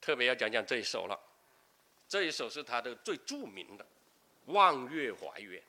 [0.00, 1.18] 特别要讲讲这一首了。
[2.08, 3.84] 这一首是他的最著名的
[4.46, 5.62] 《望月怀远》，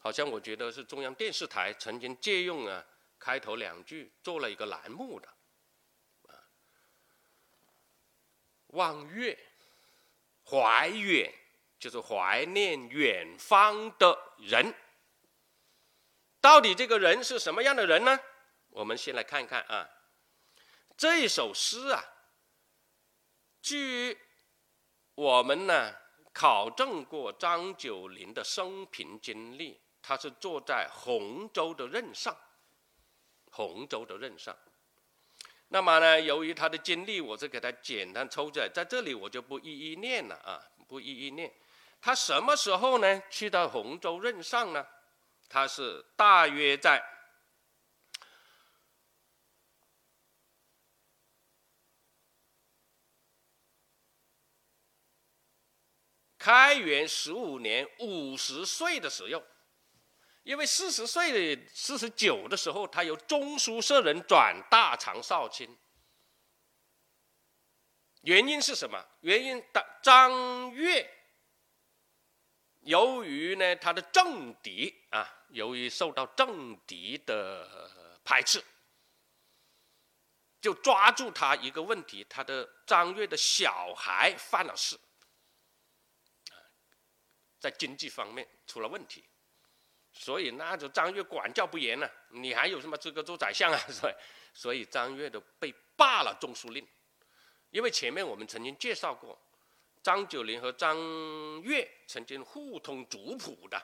[0.00, 2.84] 好像我觉得是中央电视台曾经借用啊
[3.18, 5.28] 开头两句做了一个栏目的。
[6.28, 6.34] 啊，
[8.68, 9.36] 望月
[10.44, 11.32] 怀远
[11.78, 14.72] 就是怀念远方的人。
[16.40, 18.18] 到底这个人是什么样的人呢？
[18.68, 19.90] 我们先来看看啊，
[20.96, 22.04] 这首诗啊，
[23.62, 24.18] 据
[25.14, 25.94] 我们呢
[26.32, 32.36] 考证过张九龄的生平经历，他是坐在洪州的任上，
[33.50, 34.56] 洪州的任上。
[35.68, 41.52] 那么呢，由于他的经历，我是给他简单抽出来，在这里我就不一一念了啊，不一一念。
[42.00, 44.86] 他什么时候呢去到洪州任上呢？
[45.48, 47.02] 他是大约在
[56.40, 59.44] 开元十五年五十岁的时候，
[60.42, 65.78] 因为四十岁的四十九的时候，他由中书舍人转大长少卿。
[68.22, 69.06] 原因是什么？
[69.20, 71.08] 原因的张悦。
[72.80, 78.64] 由于呢，他的政敌啊，由于受到政敌的排斥，
[80.62, 84.98] 就抓住他一个问题：他的张悦的小孩犯了事，
[87.60, 89.22] 在经济方面出了问题，
[90.12, 93.78] 所以那就张悦管教不严了，你还有什么资格做宰相啊？
[93.88, 94.14] 所以，
[94.54, 96.84] 所以张悦都被罢了中书令，
[97.70, 99.38] 因为前面我们曾经介绍过。
[100.02, 100.96] 张九龄和张
[101.60, 103.78] 悦曾经互通族谱的，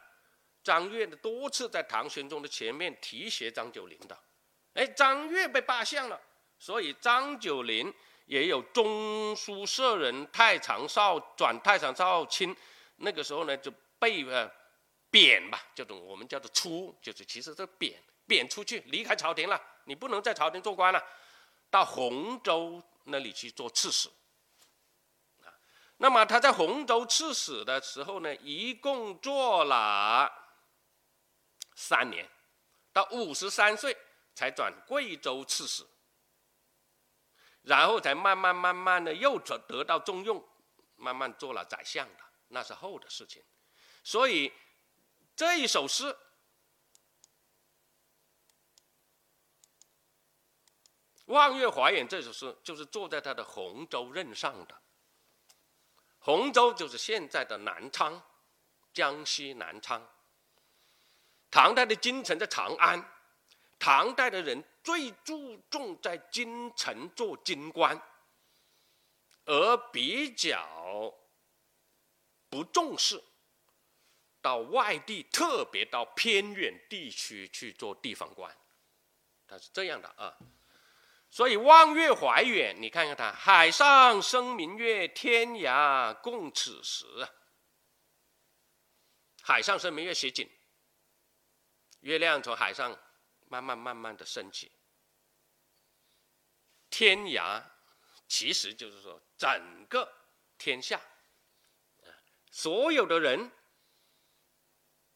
[0.65, 4.19] 张悦的多次在唐玄宗的前面提携张九龄的，
[4.73, 6.19] 哎，张悦被罢相了，
[6.59, 7.93] 所以张九龄
[8.25, 12.57] 也有中书舍人太常少转太常少卿，
[12.97, 14.51] 那个时候呢就被呃
[15.11, 21.03] 贬吧，叫做我们叫做出，就是其实是贬贬出去，离开朝廷了，你不能在朝廷做官了，
[21.71, 24.11] 到洪州那里去做刺史。
[25.99, 30.31] 那么他在洪州刺史的时候呢，一共做了
[31.75, 32.29] 三年，
[32.93, 33.97] 到五十三岁
[34.35, 35.87] 才转贵州刺史，
[37.63, 40.47] 然后才慢慢慢慢的又得得到重用，
[40.97, 43.43] 慢慢做了宰相的，那是后的事情。
[44.05, 44.53] 所以
[45.35, 46.05] 这一首诗
[51.27, 54.83] 《望月怀远》这首诗就是坐在他的洪州任上的。
[56.21, 58.23] 洪州就是现在的南昌，
[58.93, 60.09] 江西南昌。
[61.51, 63.03] 唐代的京城在长安，
[63.79, 68.01] 唐代的人最注重在京城做京官，
[69.45, 71.15] 而比较
[72.49, 73.23] 不重视
[74.41, 78.57] 到外地，特别到偏远地区去做地方官，
[79.47, 80.37] 他是这样的啊。
[81.29, 87.05] 所以望月怀远，你看看他，海上生明月，天涯共此时。
[89.43, 90.49] 海上生明月写景，
[92.01, 92.97] 月亮从海上
[93.49, 94.73] 慢慢慢慢的升起。
[96.89, 97.63] 天涯，
[98.27, 100.11] 其实就是说整个
[100.57, 101.01] 天下，
[102.57, 103.53] 所有的人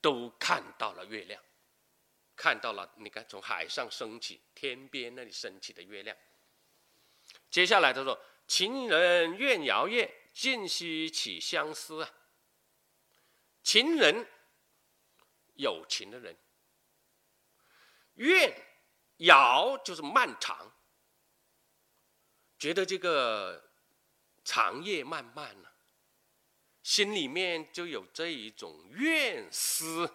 [0.02, 1.42] 都看到了月亮。
[2.36, 6.14] 看到了，你看从海上升起，天边那里升起的月亮。
[7.50, 12.12] 接下来他说：“情人怨遥夜，竟夕起相思啊。”
[13.64, 14.26] 情人，
[15.54, 16.36] 有情的人。
[18.16, 18.54] 怨，
[19.16, 20.70] 遥就是漫长，
[22.58, 23.70] 觉得这个
[24.44, 25.69] 长夜漫漫呢，
[26.90, 30.12] 心里面就有这一种怨思。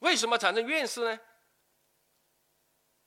[0.00, 1.20] 为什么产生怨思呢？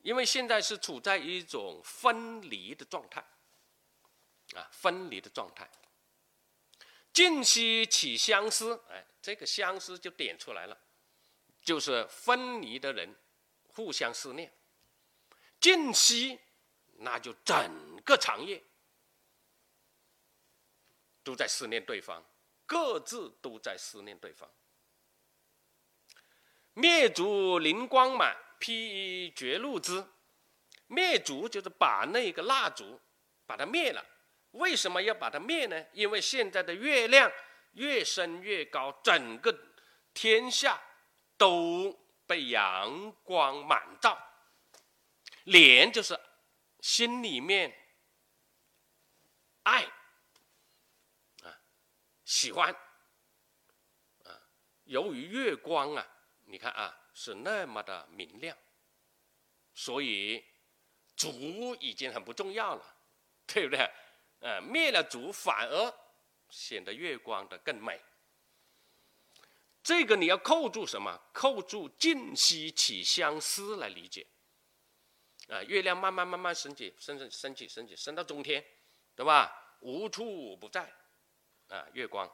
[0.03, 3.19] 因为现在是处在一种分离的状态，
[4.55, 5.69] 啊，分离的状态。
[7.11, 10.79] 近期起相思，哎，这个相思就点出来了，
[11.61, 13.13] 就是分离的人
[13.73, 14.49] 互相思念。
[15.59, 16.39] 近期，
[16.99, 18.63] 那就整个长夜
[21.27, 22.23] 都在思念对方，
[22.65, 24.49] 各自都在思念对方。
[26.73, 30.05] 灭烛灵光满，披绝路之。
[30.87, 32.97] 灭烛就是把那个蜡烛
[33.45, 34.05] 把它灭了。
[34.51, 35.85] 为什么要把它灭呢？
[35.91, 37.29] 因为现在的月亮
[37.73, 39.53] 越升越高，整个
[40.13, 40.81] 天下
[41.35, 41.91] 都
[42.25, 44.17] 被阳光满照。
[45.43, 46.17] 脸就是
[46.79, 47.75] 心里面
[49.63, 49.85] 爱，
[52.27, 52.75] 喜欢，
[54.25, 54.41] 啊，
[54.83, 56.05] 由于月光啊，
[56.43, 58.55] 你看啊，是那么的明亮，
[59.73, 60.43] 所以
[61.15, 62.95] 烛已经很不重要了，
[63.45, 63.89] 对不对？
[64.41, 65.93] 呃，灭了烛，反而
[66.49, 68.03] 显得月光的更美。
[69.81, 71.17] 这个你要扣住什么？
[71.31, 74.27] 扣住静息起相思来理解。
[75.47, 78.61] 啊，月亮慢慢慢慢升起，升升升起升起，升到中天，
[79.15, 79.77] 对吧？
[79.79, 80.93] 无处不在，
[81.69, 82.31] 啊，月光。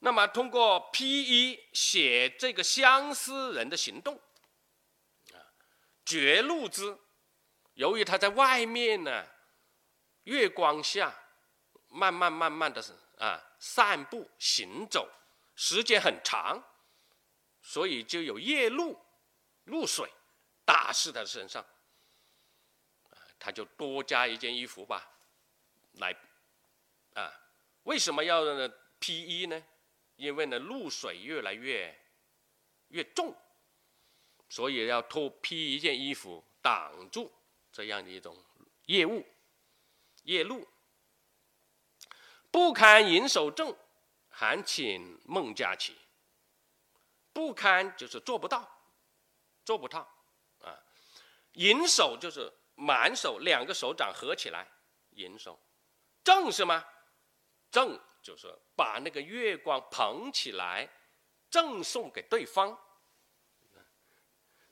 [0.00, 4.20] 那么通过 P 一写这个相思人的行动，
[5.32, 5.38] 啊，
[6.04, 6.98] 绝露之。
[7.74, 9.26] 由于他在外面呢，
[10.24, 11.14] 月光下，
[11.88, 12.84] 慢慢慢慢的
[13.18, 15.08] 啊散步行走。
[15.54, 16.62] 时间很长，
[17.60, 18.98] 所以就有夜露、
[19.64, 20.10] 露水
[20.64, 21.64] 打湿他身上，
[23.38, 25.08] 他就多加一件衣服吧，
[25.92, 26.16] 来，
[27.84, 29.62] 为什么要呢披衣呢？
[30.16, 31.98] 因为呢，露水越来越
[32.88, 33.36] 越重，
[34.48, 37.32] 所以要脱披一件衣服挡住
[37.72, 38.36] 这样的一种
[38.86, 39.26] 夜雾、
[40.24, 40.66] 夜露，
[42.50, 43.76] 不堪盈手正。
[44.34, 45.94] 还请孟佳琪，
[47.34, 48.66] 不堪就是做不到，
[49.62, 50.00] 做不到
[50.62, 50.74] 啊！
[51.52, 54.66] 银手就是满手，两个手掌合起来，
[55.10, 55.60] 银手。
[56.24, 56.82] 正是吗？
[57.72, 60.88] 赠就是把那个月光捧起来，
[61.50, 62.78] 赠送给对方。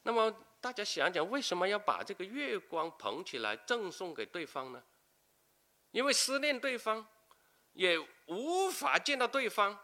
[0.03, 0.31] 那么
[0.61, 4.81] 大家想想，为什么要把这个月光捧起来赠送给对方呢？
[5.91, 7.05] 因为思念对方。
[7.73, 9.79] 也无法见到对方，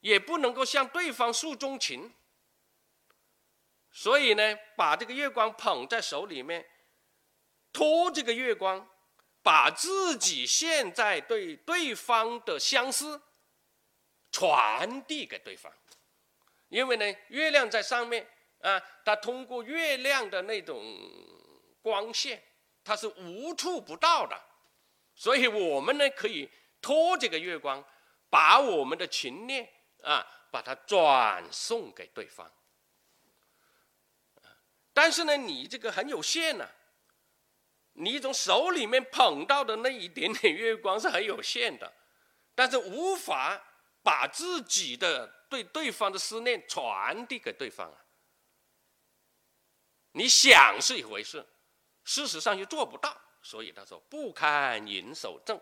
[0.00, 2.14] 也不能够向对方诉衷情，
[3.90, 6.66] 所以呢，把这个月光捧在手里面，
[7.74, 8.88] 托这个月光，
[9.48, 13.18] 把自己现在对对方的相思
[14.30, 15.72] 传递给对方，
[16.68, 18.28] 因为呢，月亮在上面
[18.60, 20.84] 啊，它通过月亮的那种
[21.80, 22.42] 光线，
[22.84, 24.38] 它是无处不到的。
[25.14, 26.50] 所以我们呢，可以
[26.82, 27.82] 托这个月光，
[28.28, 29.66] 把我们的情念
[30.02, 32.52] 啊，把它转送给对方。
[34.92, 36.68] 但是呢，你这个很有限呐，
[38.00, 41.92] 你从手里面捧到的那一点点月光是很有限的，
[42.54, 43.60] 但是无法
[44.02, 47.98] 把自己的对对方的思念传递给对方啊。
[50.12, 51.44] 你想是一回事，
[52.04, 53.16] 事实上又做不到。
[53.40, 55.58] 所以他说不堪盈手正，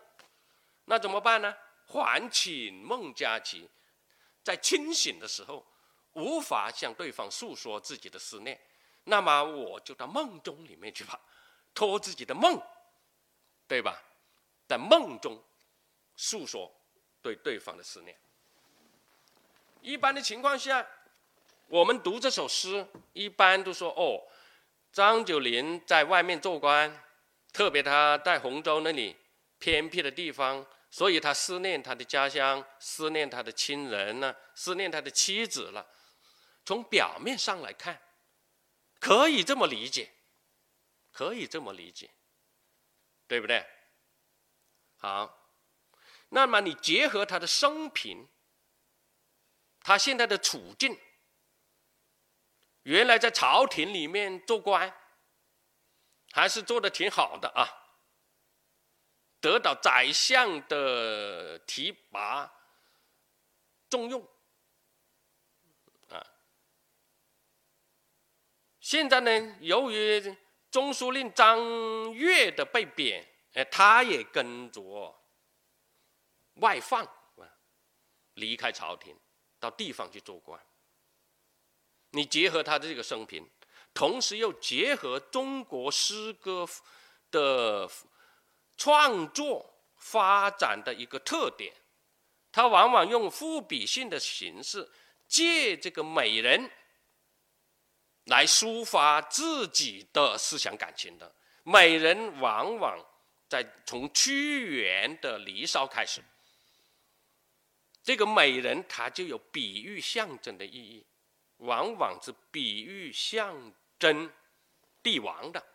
[0.85, 1.55] 那怎么办呢？
[1.85, 3.69] 还请孟佳琪，
[4.43, 5.65] 在清醒的时候
[6.13, 8.59] 无法向对方诉说自己的思念，
[9.05, 11.17] 那么我就到梦中里面去吧，
[11.77, 12.59] 托自己的梦，
[13.67, 14.01] 对吧？
[14.67, 15.39] 在梦中
[16.15, 16.73] 诉说
[17.21, 18.17] 对对方的思念。
[19.81, 20.83] 一般的情况下，
[21.67, 22.83] 我们读这首诗，
[23.13, 24.19] 一般都说哦，
[24.91, 27.03] 张九龄在外面做官。
[27.53, 29.15] 特别他在洪州那里
[29.59, 35.85] 偏僻的地方，所以他思念他的家乡，思念他的亲人呢，思念他的妻子了。
[36.65, 38.01] 从表面上来看，
[38.99, 40.09] 可以这么理解，
[41.17, 42.11] 可以这么理解，
[43.25, 43.65] 对不对？
[44.97, 45.51] 好，
[46.29, 48.27] 那么你结合他的生平，
[49.79, 50.95] 他现在的处境，
[52.83, 54.93] 原来在朝廷里面做官。
[56.33, 57.65] 还是做的挺好的啊，
[59.39, 62.53] 得到宰相的提拔
[63.89, 64.21] 重用
[66.09, 66.21] 啊。
[68.79, 70.37] 现在呢，由于
[70.71, 75.15] 中书令张悦的被贬，哎，他也跟着
[76.55, 77.47] 外放啊，
[78.33, 79.17] 离开朝廷，
[79.59, 80.59] 到地方去做官。
[82.11, 83.49] 你结合他的这个生平。
[83.93, 86.69] 同时又结合中国诗歌
[87.31, 87.89] 的
[88.75, 91.73] 创作发展的一个特点，
[92.51, 94.87] 他往往用赋比性的形式，
[95.27, 96.69] 借这个美人
[98.27, 101.35] 来抒发自己的思想感情的。
[101.63, 102.97] 美人往往
[103.49, 106.23] 在从屈原的《离骚》开始，
[108.01, 111.05] 这个美人她就有比喻象征的意义，
[111.57, 113.73] 往往是比喻象。
[113.99, 114.31] 征
[115.01, 115.65] 帝王的，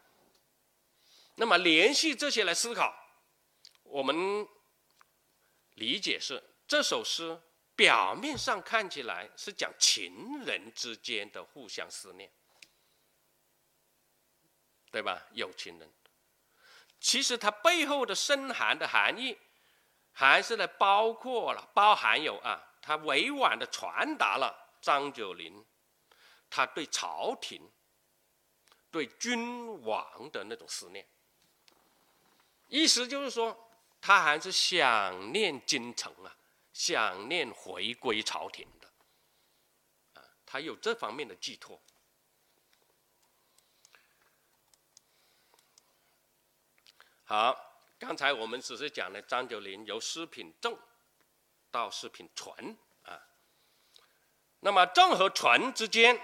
[1.35, 2.94] 那么联系这些来思考，
[3.82, 4.47] 我们
[5.75, 7.37] 理解是这首诗
[7.75, 12.30] 表面上看起来是讲情人之间的互相思念，
[14.93, 15.23] 对吧？
[15.33, 15.91] 有情人，
[17.01, 19.37] 其实它背后的深含的含义，
[20.13, 25.65] 还是呢包括了包含有啊，他委婉的传达了张九龄
[26.51, 27.71] 他对朝廷、
[28.91, 31.09] 对君王的那种思念。
[32.69, 33.57] 意思就是说，
[33.99, 36.37] 他还是想念京城啊，
[36.75, 41.81] 想念回归朝廷的，啊，他有这方面的寄托。
[47.33, 50.79] 好，刚才我们只是讲了张九龄由诗品正
[51.71, 53.19] 到诗品纯啊，
[54.61, 56.21] 那么正和纯之间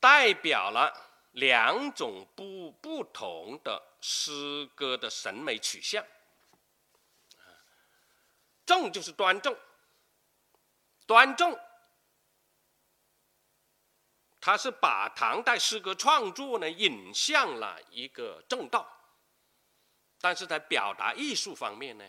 [0.00, 0.92] 代表了
[1.30, 3.80] 两种不不同的。
[4.00, 6.04] 诗歌的审美取向，
[8.64, 9.56] 正就是端正，
[11.06, 11.56] 端正，
[14.40, 18.95] 他是把唐代诗歌创作呢引向了一个正道，
[20.20, 22.04] 但是在表达艺术方面呢，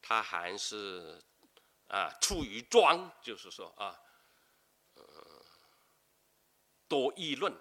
[0.00, 1.22] 他还是
[1.88, 3.98] 啊出于装，就是说啊，
[6.88, 7.54] 多议论，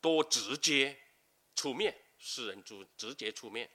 [0.00, 1.02] 多直接。
[1.58, 3.70] 出面，诗人主直接出面。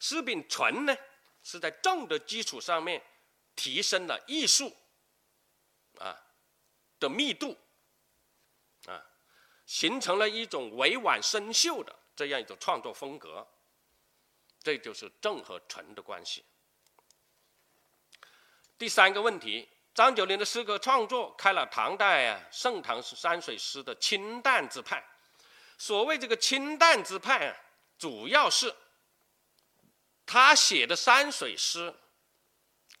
[0.00, 0.96] 诗品纯呢，
[1.44, 3.00] 是在正的基础上面
[3.54, 4.76] 提升了艺术
[6.00, 6.20] 啊
[6.98, 7.56] 的密度
[8.86, 9.00] 啊，
[9.64, 13.46] 形成了一种委婉生秀的这样一种创作风格。
[14.60, 16.44] 这就是正和纯的关系。
[18.76, 25.00] 第三个问题，张九龄的诗歌创作开了唐代啊盛唐山水诗的清淡之派。
[25.78, 27.56] 所谓这个清淡之派啊，
[27.96, 28.74] 主要是
[30.26, 31.94] 他写的山水诗，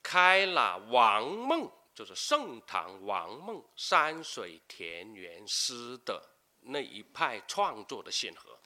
[0.00, 6.24] 开了王孟，就是盛唐王孟山水田园诗的
[6.60, 8.56] 那一派创作的先河。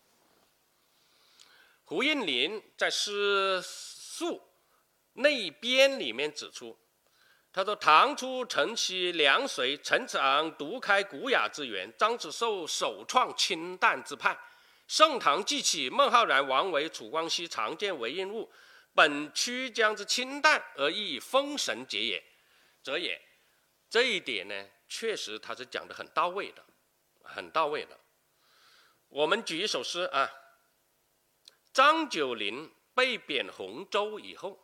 [1.92, 4.42] 胡应麟在《诗述
[5.12, 6.74] 内编》里面指出。
[7.52, 14.34] 他说：“唐初陈其凉水，陈子昂独开古雅之源，张子寿首创清淡之派。
[14.88, 18.50] 盛唐既起，孟浩然、王维、楚光熙常见为应物，
[18.94, 22.24] 本曲江之清淡而亦风神节也，
[22.82, 23.20] 则也。
[23.90, 26.64] 这一点呢，确实他是讲的很到位的，
[27.22, 28.00] 很到位的。
[29.08, 30.32] 我们举一首诗啊，
[31.72, 34.58] 张九龄被贬洪州以后，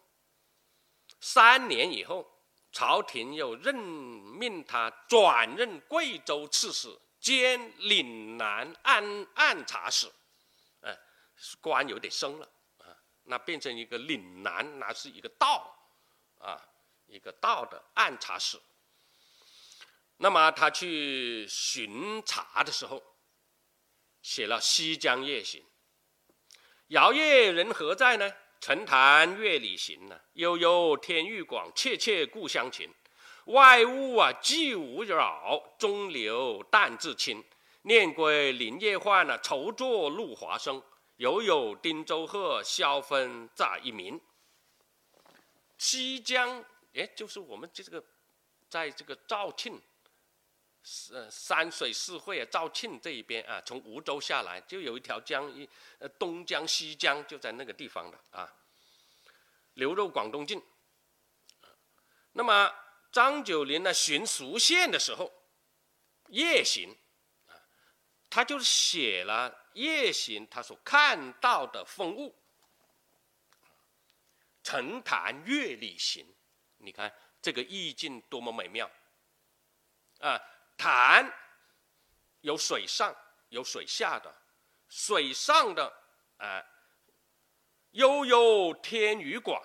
[1.20, 2.34] 三年以后。”
[2.70, 10.06] 朝廷又任命他转任贵州刺史兼岭南按按察使，
[10.82, 10.96] 哎，
[11.62, 12.46] 官有点升了
[12.76, 15.74] 啊，那变成一个岭南，那是一个道
[16.38, 16.60] 啊，
[17.06, 18.60] 一个道的按察使。
[20.18, 23.02] 那么他去巡查的时候，
[24.20, 25.62] 写了《西江夜行》，
[26.88, 28.32] 摇曳人何在呢？
[28.60, 32.90] 沉潭月里行呢，悠悠天欲广，切切故乡情。
[33.44, 37.44] 外物啊，既无扰，中流淡自清。
[37.82, 40.82] 念归林叶换啊，愁作露华生。
[41.16, 44.20] 犹有汀州鹤，萧风乍一鸣。
[45.76, 46.64] 西江，
[46.94, 48.02] 哎，就是我们这个，
[48.68, 49.80] 在这个肇庆，
[51.12, 55.68] 呃，山水四会啊，肇庆这一边啊，从梧州下来，就有一条江，一
[55.98, 58.50] 呃东江、西江就在那个地方的啊，
[59.74, 60.62] 流入广东境。
[62.32, 62.72] 那么
[63.10, 65.32] 张九龄呢，巡蜀县的时候，
[66.28, 66.96] 夜行
[67.46, 67.52] 啊，
[68.30, 72.34] 他就写了夜行他所看到的风物。
[74.62, 76.26] 沉潭月里行，
[76.76, 78.90] 你看这个意境多么美妙
[80.20, 80.40] 啊！
[80.78, 81.30] 潭
[82.40, 83.14] 有水上
[83.48, 84.32] 有水下的，
[84.88, 85.92] 水上的
[86.36, 86.64] 啊，
[87.90, 89.60] 悠悠天宇广，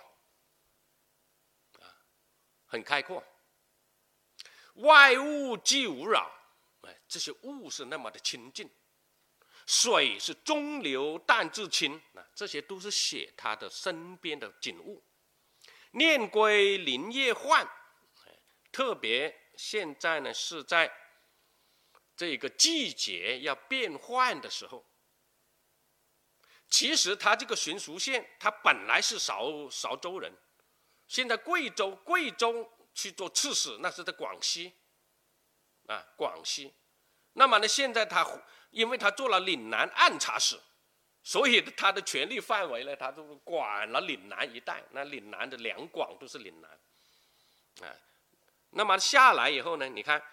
[1.80, 1.86] 啊，
[2.66, 3.24] 很开阔。
[4.78, 6.32] 外物既无扰，
[6.82, 8.68] 哎，这些物是那么的清净，
[9.68, 15.06] 水是中流淡自清，啊，这些都是写他的身边的景物。
[15.92, 17.70] 念归林叶换，
[18.72, 20.92] 特别现在呢是在。
[22.16, 24.86] 这个季节要变换的时候，
[26.70, 30.32] 其实他这个巡蜀县，他本来是韶韶州人，
[31.08, 34.74] 现在贵州贵州去做刺史，那是在广西，
[35.88, 36.72] 啊广西，
[37.34, 38.24] 那么呢，现在他
[38.70, 40.60] 因为他做了岭南按察使，
[41.24, 47.96] 所以他的权力范围呢，他都管了岭南一带，那岭南的两广都是岭南，啊，
[48.70, 50.24] 那么下来以后呢，你看。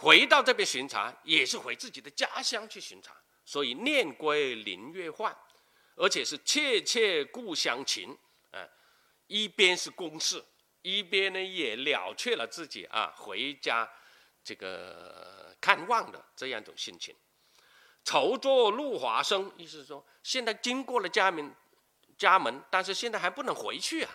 [0.00, 3.12] 回到这边巡查，也是回自己的家乡去巡查，
[3.44, 5.36] 所以念归林月换，
[5.96, 8.16] 而且是切切故乡情，
[8.52, 8.62] 啊，
[9.26, 10.40] 一边是公事，
[10.82, 13.90] 一边呢也了却了自己啊回家
[14.44, 17.12] 这个看望的这样一种心情。
[18.04, 21.52] 愁作入华生，意思是说，现在经过了家门，
[22.16, 24.10] 家门，但是现在还不能回去啊。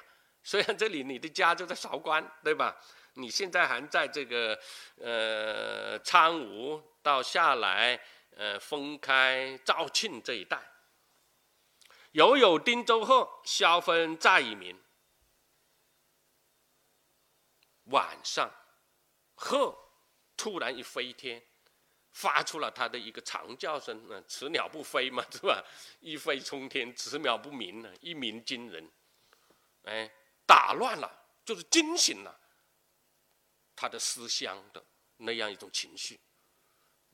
[0.45, 2.77] 虽然这里你的家就在韶关，对吧？
[3.13, 4.59] 你现在还在这个
[4.97, 7.99] 呃苍梧到下来
[8.35, 10.61] 呃封开肇庆这一带。
[12.11, 14.79] 犹有汀州鹤，萧分在以鸣。
[17.85, 18.51] 晚上，
[19.35, 19.77] 鹤
[20.37, 21.43] 突然一飞天。
[22.15, 25.65] 发出了它的一个长叫声，嗯，此鸟不飞嘛，是吧？
[25.99, 28.87] 一飞冲天，此鸟不鸣呢，一鸣惊人，
[29.85, 30.11] 哎，
[30.45, 31.11] 打乱了，
[31.43, 32.39] 就是惊醒了
[33.83, 34.81] 他的思乡的
[35.17, 36.17] 那样一种情绪。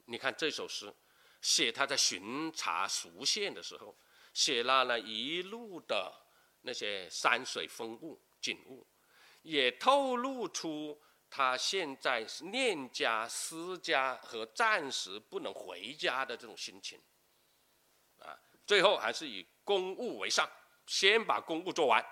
[0.06, 0.94] 你看这首诗，
[1.42, 3.98] 写他在巡查熟县的时候，
[4.36, 6.14] 写了那一路的
[6.62, 8.86] 那些山水风物景物，
[9.42, 11.02] 也透露出。
[11.32, 17.00] 他现在念家、思家和暂时不能回家的这种心情，
[18.18, 20.48] 啊，最后还是以公务为上，
[20.88, 22.04] 先把公务做完，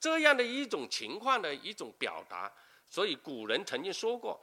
[0.00, 2.52] 这样的一种情况的一种表达。
[2.90, 4.38] 所以古人曾经说过，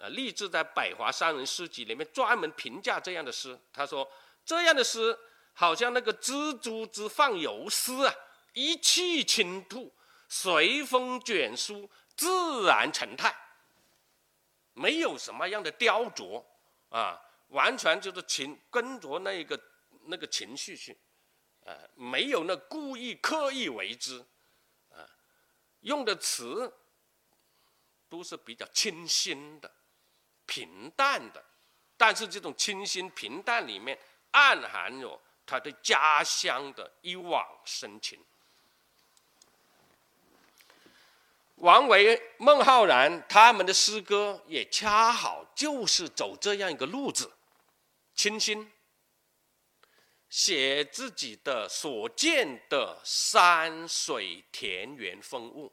[0.00, 4.10] 呃，立志在《百华山人诗集》里面专门评价这样的诗，他说
[4.44, 5.16] 这样的诗
[5.52, 8.14] 好像那个蜘蛛之放游丝啊，
[8.54, 9.92] 一气倾吐，
[10.28, 11.88] 随风卷舒。
[12.14, 13.34] 自然成态，
[14.74, 16.44] 没有什么样的雕琢
[16.90, 17.18] 啊，
[17.48, 19.58] 完全就是情跟着那个
[20.04, 20.96] 那个情绪去，
[21.64, 24.22] 啊，没有那故意刻意为之，
[24.90, 25.08] 啊，
[25.80, 26.70] 用的词
[28.12, 29.72] 都是比较清新的、
[30.44, 31.42] 平淡的，
[31.96, 33.98] 但是这种清新平淡里面
[34.32, 38.22] 暗含有他对家乡的一往深情。
[41.54, 47.32] 王维、孟浩然他们的诗歌也恰好就是走这样一个路子，
[48.14, 48.70] 清新，
[50.28, 55.72] 写自己的所见的山水田园风物，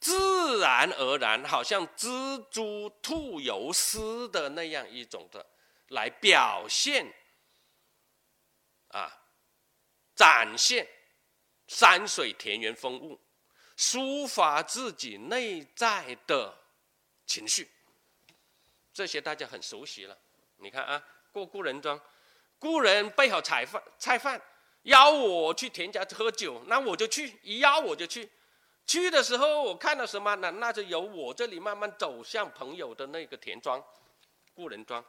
[0.00, 5.44] 自然而然，好像蜘蛛吐油丝的那样一种的
[5.88, 7.12] 来表现，
[8.88, 9.22] 啊，
[10.14, 10.86] 展现
[11.66, 13.20] 山水田园风物。
[13.76, 16.56] 抒发自己内在的
[17.26, 17.70] 情绪，
[18.90, 20.16] 这些大家很熟悉了。
[20.56, 22.00] 你看啊，过故人庄，
[22.58, 24.40] 故人备好菜饭，菜饭
[24.84, 28.30] 邀我去田家喝酒，那我就去，一邀我就去。
[28.86, 30.34] 去的时候我看到什么？
[30.36, 33.82] 那那就由我这里慢慢走向朋友的那个田庄，
[34.54, 35.04] 故人庄。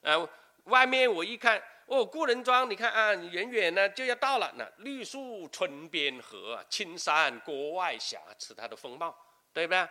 [0.00, 0.28] 呃，
[0.64, 1.62] 外面我一看。
[1.86, 4.50] 哦，故人庄，你看啊，远远呢就要到了。
[4.56, 9.14] 那绿树村边合，青山郭外斜，是它的风貌，
[9.52, 9.86] 对不对？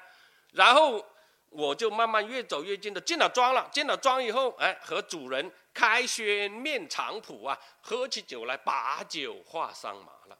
[0.54, 1.06] 然后
[1.50, 3.70] 我就慢慢越走越近的进了庄了。
[3.72, 10.38] 进了庄以后，哎，和主人开轩面场圃啊，喝起酒来把酒话桑麻了。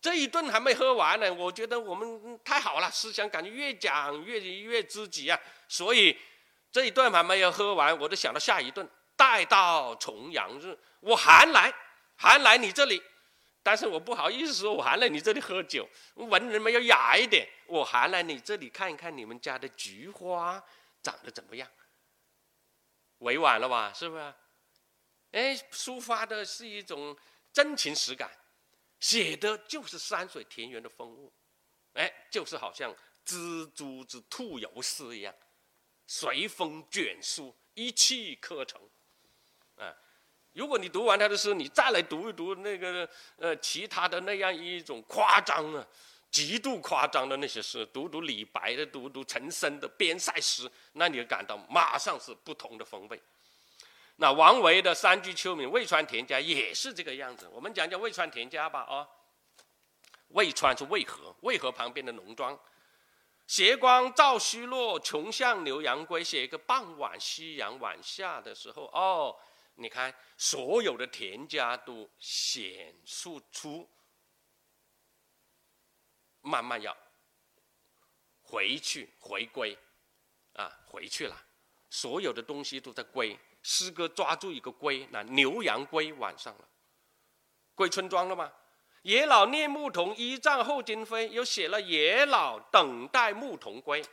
[0.00, 5.38] 这一顿还没喝完呢，我觉得我们太好了，思想感觉越讲越越知己啊。
[5.68, 6.18] 所以
[6.72, 8.88] 这一顿还没有喝完，我就想到下一顿。
[9.16, 11.70] 待到重阳日，我还来，
[12.16, 13.02] 还来你这里，
[13.62, 15.86] 但是我不好意思说，我还来你这里喝酒。
[16.14, 20.64] 文人们要雅一点，我还来你这里看一看你们家的菊花
[21.02, 21.68] 长得怎么样。
[23.18, 24.34] 委婉了吧，是不是？
[25.32, 27.14] 哎，抒发的是一种
[27.52, 28.30] 真情实感，
[29.00, 31.32] 写的就是山水田园的风物，
[31.94, 32.94] 哎，就是好像
[33.26, 35.34] 蜘蛛之吐游丝一样，
[36.06, 38.80] 随风卷舒，一气呵成。
[39.76, 39.96] 啊，
[40.52, 45.86] 如果你读完他的诗，你再来读一读那个呃其他的那样一种夸张啊，
[46.30, 53.18] 极度夸张的那些诗，读读李白的，读读陈升的边塞诗，那你就感到马上是不同的风味。
[54.20, 57.48] 那王维的《山居秋暝》《渭川田家》也是这个样子。
[57.48, 59.08] 我们讲讲《渭川田家》吧，啊，
[60.28, 62.58] 渭川是渭河，渭河旁边的农庄。
[63.46, 66.22] 斜光照虚落，穷巷牛羊归。
[66.22, 69.34] 写一个傍晚，夕阳晚下的时候，哦。
[69.76, 73.88] 你看，所有的田家都显示出
[76.42, 76.94] 慢慢要
[78.42, 79.78] 回去回归，
[80.52, 81.34] 啊，回去了，
[81.88, 83.38] 所有的东西都在归。
[83.62, 86.64] 诗歌抓住一个归，那牛羊归晚上了，
[87.74, 88.50] 归村庄了吗？
[89.02, 91.28] 野老念牧童，一丈后金飞。
[91.30, 94.04] 又写了野老等待牧童归，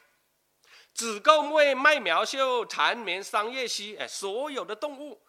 [0.94, 3.98] 子构为麦苗秀，缠绵桑叶稀。
[3.98, 5.22] 哎，所有的动物。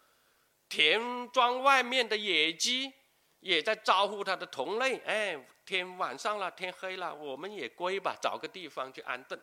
[0.69, 2.93] 田庄外面的野鸡
[3.41, 4.99] 也在招呼它的同类。
[4.99, 9.41] 哎，天晚上了，天黑了，我们也归吧，找个地方去安顿。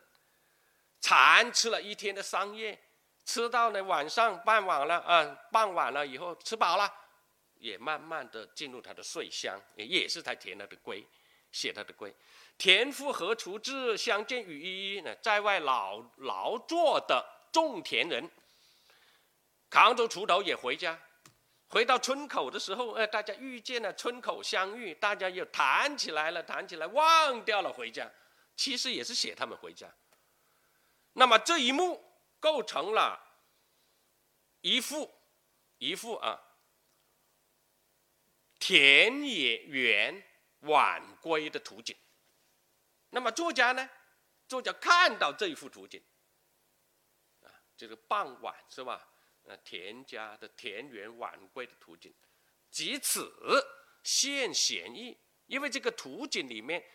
[1.02, 2.80] 蚕吃了一天的桑叶，
[3.26, 6.92] 吃到了晚上傍晚了啊，傍晚了以后吃饱了，
[7.56, 11.06] 也慢慢的进入他的睡乡，也是在填他的归，
[11.52, 12.14] 写他的归。
[12.58, 13.98] 田夫何处至？
[13.98, 15.14] 相见与一呢？
[15.16, 18.30] 在外劳劳作的种田人，
[19.70, 20.98] 扛着锄头也回家。
[21.68, 28.10] 回到村口的时候，哎，大家遇见了，村口相遇，大家又谈起来了，谈起来忘掉了回家。
[28.56, 29.92] 其实也是写他们回家。
[31.14, 32.05] 那么这一幕
[32.46, 33.20] 构成了
[34.62, 35.12] 一幅
[35.80, 36.40] 一幅啊，
[38.60, 40.24] 田野园
[40.60, 41.98] 晚归的图景。
[43.10, 43.90] 那么作家呢？
[44.48, 46.00] 作家看到这一幅图景，
[47.42, 49.10] 啊，这个傍晚是吧？
[49.46, 52.14] 呃，田家的田园晚归的图景，
[52.70, 53.34] 即此
[54.04, 56.86] 现闲意，因为这个图景里面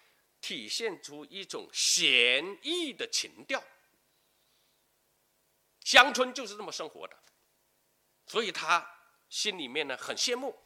[0.41, 3.61] 体现出一种闲逸的情调。
[5.85, 7.17] 乡村就是这么生活的，
[8.27, 8.89] 所以他
[9.29, 10.57] 心里面呢很羡慕，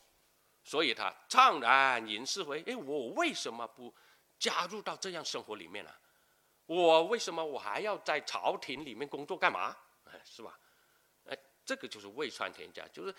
[0.63, 3.95] 所以他怅然吟诗回：哎，我为什么不？
[4.37, 5.95] 加入到这样生活里面呢，
[6.67, 9.75] 我为什么我还要在朝廷里面工作干嘛？
[10.05, 10.59] 哎，是吧？
[11.27, 13.15] 哎，这个就是渭川田家，就是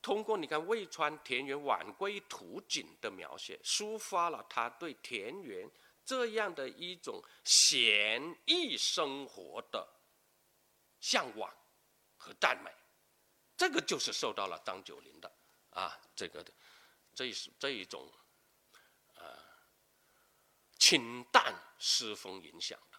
[0.00, 5.68] 通过你看渭川田园晚归图景的描写，抒发了他对田园
[6.04, 9.88] 这样的一种闲逸生活的
[11.00, 11.52] 向往
[12.16, 12.70] 和赞美。
[13.56, 15.32] 这个就是受到了张九龄的
[15.70, 16.52] 啊，这个的
[17.14, 18.12] 这这一种
[19.14, 19.44] 啊。
[20.78, 22.98] 清淡诗风影响的。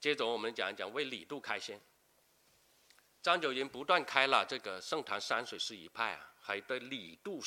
[0.00, 1.78] 接着我们讲一讲为李杜开先。
[3.22, 7.38] 张九龄不断开了这个盛唐山水诗一派啊，还对李杜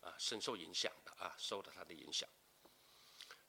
[0.00, 2.28] 啊深受影响的啊，受到他的影响。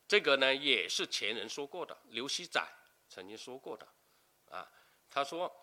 [0.08, 2.68] 这个呢也是前人说过的，刘熙载
[3.08, 3.88] 曾经说过的，
[5.12, 5.54] 他说：“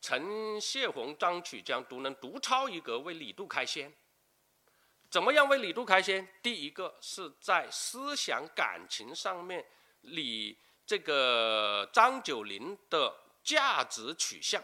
[0.00, 3.92] 陈谢宏、张曲江独能独超一格为李杜开先。”
[5.10, 6.26] 怎么样为李杜开先？
[6.42, 9.64] 第一个是在思想感情上面，
[10.00, 13.14] 李这个张九龄的
[13.44, 14.60] 价值取向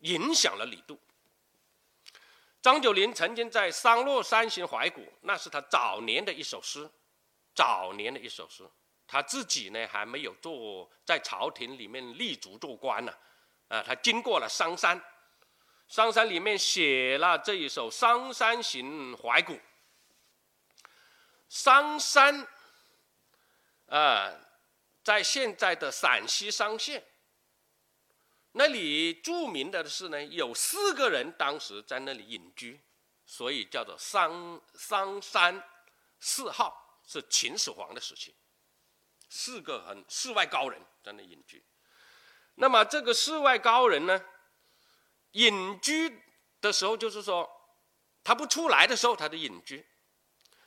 [0.00, 1.00] 影响了李杜。
[2.60, 6.86] 张九龄曾经在《商洛山行怀古》，那是他早年的一首诗，
[7.54, 8.68] 早年的一首诗。
[9.10, 13.12] 他自己呢还没有做在朝廷里面立足做官呢，
[13.66, 15.02] 啊，他经过了商山。
[15.88, 19.54] 商山里面写了这一首《商山行怀古》。
[21.48, 22.46] 商山，
[23.88, 24.32] 啊，
[25.02, 27.04] 在现在的陕西商县。
[28.52, 32.80] 那里著名的是呢，有四个人当时在那里隐居，
[33.26, 35.60] 所以叫做商商山
[36.20, 38.32] 四号，是秦始皇的时期，
[39.30, 41.64] 四个很世外高人在那隐居。
[42.56, 44.22] 那么这个世外高人呢？
[45.32, 46.20] 隐居
[46.60, 47.48] 的时候，就是说，
[48.24, 49.86] 他不出来的时候，他的隐居；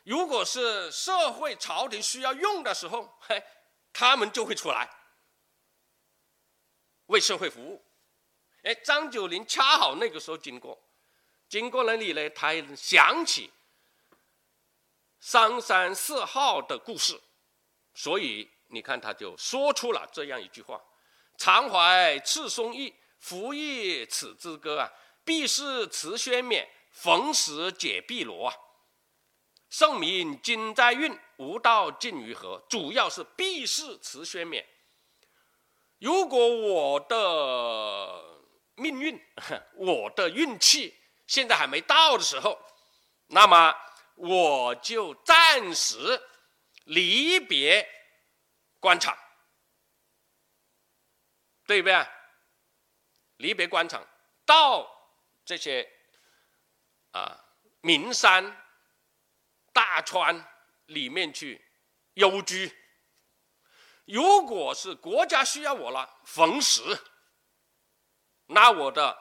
[0.04, 3.43] 如果是社会朝廷需要用的时候，嘿，
[3.91, 4.89] 他们就会出来
[7.08, 7.86] 为社会服务。
[8.63, 10.82] 哎，张九龄恰好那个时候经过，
[11.49, 13.52] 经过那里呢，他想起
[15.19, 17.21] 商山四号的故事，
[17.93, 20.82] 所以你看，他就说出了这样一句话
[21.38, 24.92] ：“常怀赤松意。”夫亦此之歌啊，
[25.24, 28.56] 必是辞宣冕，逢时解碧罗啊。
[29.70, 32.62] 圣明今在运，吾道尽于何？
[32.70, 34.68] 主要是必是辞宣冕。
[36.00, 38.24] 如果我的
[38.76, 39.18] 命运，
[39.76, 40.94] 我的运气
[41.26, 42.60] 现在还没到的时候，
[43.28, 43.74] 那么
[44.16, 46.22] 我就暂时
[46.84, 47.88] 离别
[48.84, 49.17] 官场，
[51.65, 52.06] 对不对？
[53.38, 54.06] 离别官场，
[54.46, 54.86] 到
[55.46, 55.89] 这些
[57.12, 57.39] 啊
[57.80, 58.62] 名山
[59.72, 60.46] 大川
[60.88, 61.65] 里面去
[62.15, 62.78] 幽居。
[64.04, 66.82] 如果是国家需要我了，逢时，
[68.48, 69.17] 那我的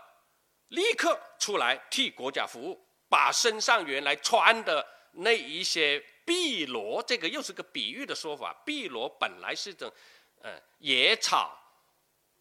[0.66, 8.52] 立刻出来替国家服务，把身上原来穿的那一些碧罗，这个又是个比喻的说法。
[8.64, 9.92] 碧罗本来是种
[10.40, 11.56] 呃野草、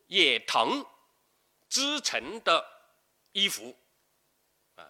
[0.07, 0.85] 野藤。
[1.73, 2.61] 织成的
[3.31, 3.73] 衣服，
[4.75, 4.83] 啊，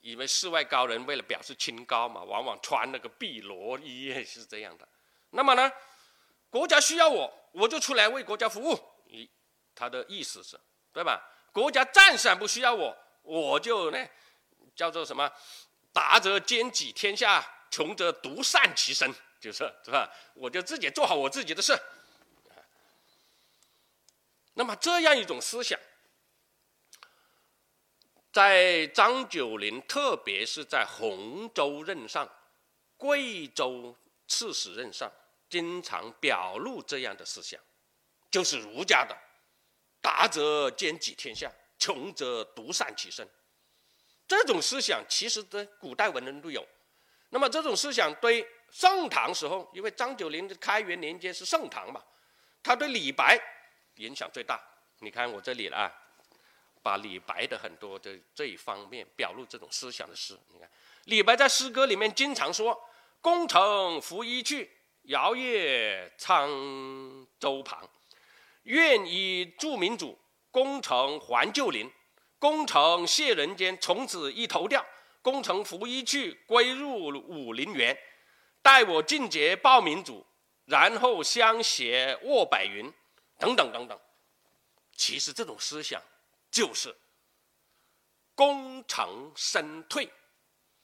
[0.00, 4.88] 因为世外高人为了表示清高嘛，往往穿那个碧罗衣也是这样的。
[5.30, 5.72] 那么呢，
[6.50, 8.78] 国家需要我，我就出来为国家服务。
[9.08, 9.28] 咦，
[9.74, 10.56] 他的意思是，
[10.92, 11.20] 对吧？
[11.52, 14.08] 国家暂时不需要我，我就呢
[14.76, 15.28] 叫做什么，
[15.92, 20.08] 达则兼济天下，穷则独善其身，就是是吧？
[20.34, 21.76] 我就自己做好我自己的事。
[24.52, 25.76] 那么这样一种思想，
[28.32, 32.30] 在张九龄，特别是在洪州任上、
[32.96, 33.96] 贵州
[34.28, 35.10] 刺史任上，
[35.50, 37.60] 经常表露这样的思想，
[38.30, 39.18] 就是儒家的
[40.00, 43.28] “达则兼济天下，穷则独善其身”。
[44.28, 46.64] 这种思想其实在古代文人都有。
[47.34, 52.00] 那么这种思想对盛唐时候，因为张九龄的开元年间是盛唐嘛，
[52.62, 53.36] 他对李白
[53.96, 54.62] 影响最大。
[55.00, 55.92] 你看我这里了啊。
[56.80, 60.70] 把李白的很多的这一方面表露这种思想的诗，你看，
[61.04, 62.78] 李白在诗歌里面经常说
[63.22, 64.70] ：“功成拂衣去，
[65.04, 67.88] 摇曳沧州旁。
[68.64, 70.18] 愿以助民主，
[70.50, 71.90] 功成还旧林。
[72.38, 74.84] 功成谢人间，从此一头掉。
[75.24, 77.98] 功成拂衣去，归入武陵源。
[78.62, 80.24] 待我尽节报民主，
[80.66, 82.92] 然后相携卧白云。”
[83.40, 83.98] 等等等等。
[84.92, 86.00] 其实这种思想。
[86.54, 86.94] 就是
[88.36, 90.08] 功成身退。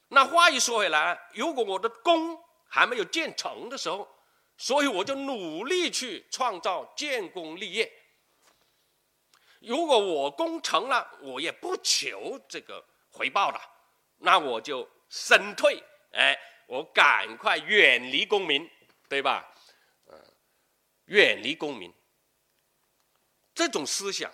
[0.08, 4.08] 那话一说回来，如果我的功还没有建成的时候，
[4.56, 7.88] 所以我就努力去创造建功立业。
[9.60, 13.60] 如果我功成了，我也不求这个回报的，
[14.20, 15.82] 那我就身退。
[16.12, 18.68] 哎，我赶快远离功名，
[19.08, 19.52] 对吧？
[20.06, 20.24] 嗯，
[21.06, 21.92] 远离功名，
[23.54, 24.32] 这种思想。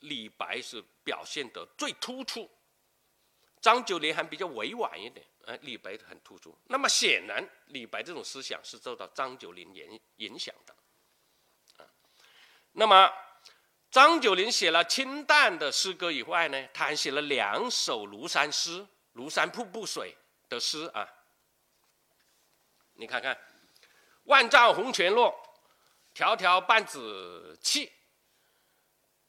[0.00, 2.50] 李白是表现得最突出，
[3.60, 6.58] 张九龄还比较委婉一点，哎，李白很突出。
[6.64, 10.74] 那么显然，李白这种思想是受到张九龄影影响的，
[11.84, 11.86] 啊。
[12.72, 13.12] 那么
[13.92, 18.80] 张九龄写了清淡的诗歌以外呢，他还写了两首庐山诗，
[19.14, 20.16] 《庐山瀑布水》
[20.48, 21.06] 的诗啊。
[22.94, 23.38] 你看看，
[24.24, 25.34] 万丈红泉落，
[26.14, 27.92] 迢迢半子气。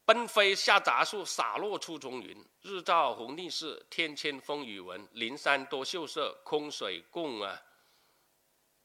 [0.06, 2.46] 奔飞下杂树，洒落出重云。
[2.62, 5.06] 日照红泥似，天堑风雨闻。
[5.12, 7.62] 灵山多秀色，空水共啊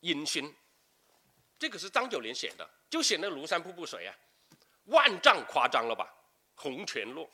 [0.01, 0.53] 阴熏。
[1.57, 4.15] 这个是张九龄写的，就写那庐山瀑布水啊，
[4.89, 6.13] 万丈夸张了吧？
[6.55, 7.29] 红泉落，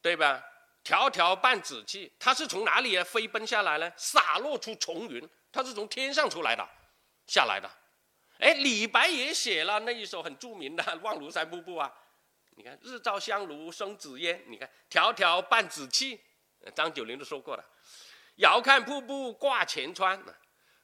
[0.00, 0.42] 对吧？
[0.84, 3.92] 迢迢半子气，它是从哪里飞奔下来呢？
[3.96, 6.68] 洒落出重云，它是从天上出来的，
[7.26, 7.70] 下来的。
[8.38, 11.92] 哎，李白也写了那一首很著名的《望庐山瀑布》啊。
[12.56, 14.42] 你看，日照香炉生紫烟。
[14.48, 16.20] 你看，迢迢半子气。
[16.74, 17.64] 张九龄都说过了。
[18.36, 20.20] 遥看瀑布挂前川，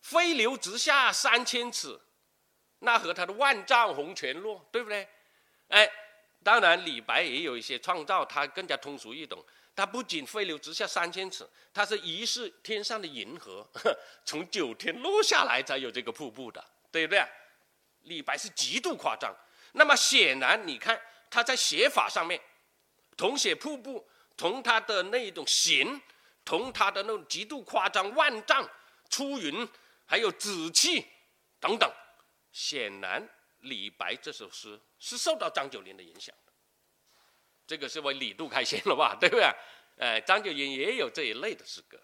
[0.01, 2.01] 飞流直下三千尺。
[2.81, 5.09] 那和他的万丈红泉落，对不对？
[5.69, 5.91] 哎，
[6.43, 9.45] 当然，李白也有一些创造，他更加通俗易懂。
[9.75, 13.67] 他不仅飞流直下三千尺，他是疑是天上的银河，
[14.25, 17.25] 从九天落下来才有这个瀑布的，对不对？
[18.03, 19.35] 李白是极度夸张。
[19.73, 21.01] 那么显然，你看。
[21.31, 22.41] 他在写法上面，
[23.15, 26.01] 同写瀑布，同他的那一种形，
[26.43, 28.67] 同他的那种极度夸张万丈
[29.11, 29.69] 出云，
[30.07, 31.07] 还有紫气
[31.61, 31.93] 等等，
[32.59, 33.25] 显然
[33.61, 36.53] 李白这首诗是受到张九龄的影响的。
[37.65, 39.17] 这个是为李杜开先了吧？
[39.21, 39.45] 对不对？
[39.99, 41.97] 哎，张九龄也有这一类的诗歌。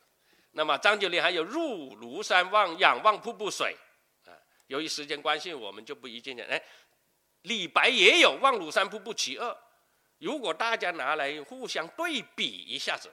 [0.52, 3.76] 那么张九龄还有入庐山望仰望瀑布水，
[4.26, 4.30] 啊，
[4.68, 6.62] 由于时间关系，我们就不一件件哎。
[7.42, 9.50] 李白也有《望庐山瀑布其二》，
[10.18, 13.12] 如果大家拿来互相对比一下子，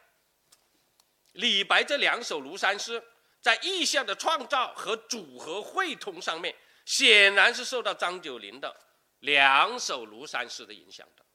[1.32, 3.04] 李白这两首庐山诗
[3.42, 6.56] 在意象的创造和组合汇通上面，
[6.92, 8.76] 显然是受到张九龄的
[9.20, 11.26] 两首庐山诗的影响的。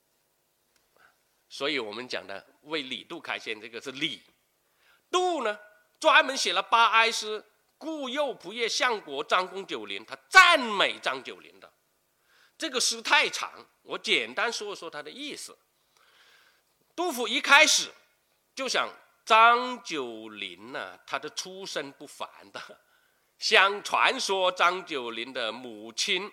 [1.49, 4.23] 所以我们讲的为李杜开先，这个是李
[5.11, 5.59] 杜呢，
[5.99, 7.43] 专门写了八哀诗，
[7.79, 11.73] 顾右仆射相国张公九龄，他赞美张九龄的。
[12.59, 15.57] 这个诗太长，我简单说说他的意思。
[16.95, 17.91] 杜甫一开始
[18.55, 18.93] 就想
[19.25, 22.81] 张九龄呢，他的出身不凡的。
[23.39, 26.33] 相传说张九龄的母亲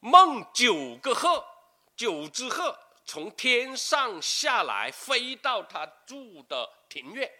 [0.00, 1.44] 梦九个鹤，
[1.96, 7.30] 九只鹤从天上下来，飞到他住的庭院。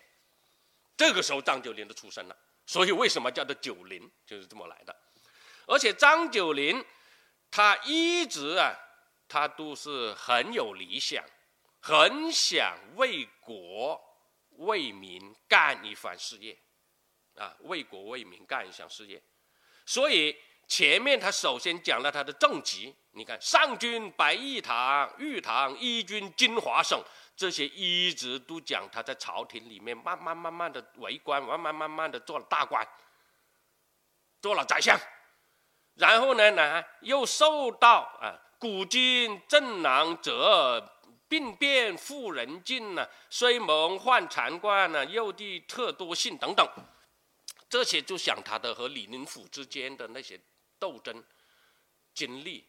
[0.97, 4.97] 这个时候张九龄就出生了，所以为什么叫做九龄，就是这么来的。
[5.67, 6.85] 而且张九龄。
[7.51, 8.77] 他一直啊，
[9.27, 11.25] 他都是很有理想，
[11.81, 13.99] 很想为国
[14.59, 16.59] 为民干一番事业，
[17.39, 19.23] 啊，为国为民干一项事业。
[19.87, 27.03] 所以前面他首先讲了他的政绩，你看上军白玉堂、玉堂一军金华省，
[27.37, 32.87] 这些一直都讲他在朝廷里面慢慢慢慢的为官，慢慢慢慢的做了大官，
[34.43, 34.99] 做了宰相，
[35.95, 40.95] 然后呢呢又受到啊古今正囊者。
[41.31, 46.67] 病变妇人尽呢，虽蒙患禅冠呢，又地特多信等等，
[47.69, 50.41] 这些就想他的和李林甫之间的那些
[50.79, 51.23] 斗争
[52.15, 52.67] 经历。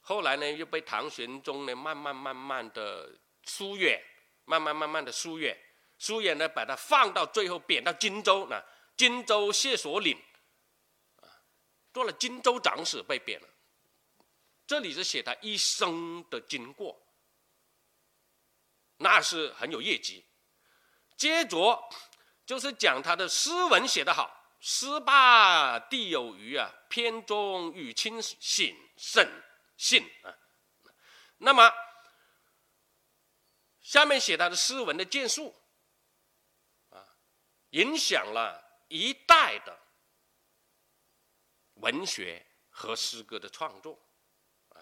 [0.00, 4.02] 后来呢，又被唐玄宗呢慢慢慢慢的疏远，
[4.44, 5.58] 慢慢慢慢的疏远，
[5.98, 8.64] 疏远呢把他放到最后贬到荆州那，
[8.96, 10.16] 荆州谢所领，
[11.16, 11.28] 啊，
[11.92, 13.48] 做了荆州长史被贬了。
[14.66, 16.98] 这里是写他一生的经过。
[18.98, 20.24] 那是很有业绩。
[21.16, 21.80] 接着
[22.48, 29.44] 就是讲他的诗文写得好，“诗罢地有余啊，篇中语清醒审
[29.76, 30.32] 信啊。
[31.36, 31.70] 那么
[33.82, 35.54] 下面写他的诗文的建树
[36.88, 37.04] 啊，
[37.72, 39.78] 影响了一代的
[41.74, 44.00] 文学和诗歌的创作
[44.70, 44.80] 啊。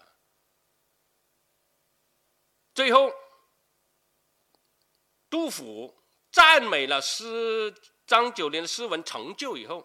[2.73, 3.11] 最后。
[5.29, 5.93] 杜甫
[6.37, 7.73] 赞美了诗
[8.05, 9.83] 张九龄的诗文成就以后，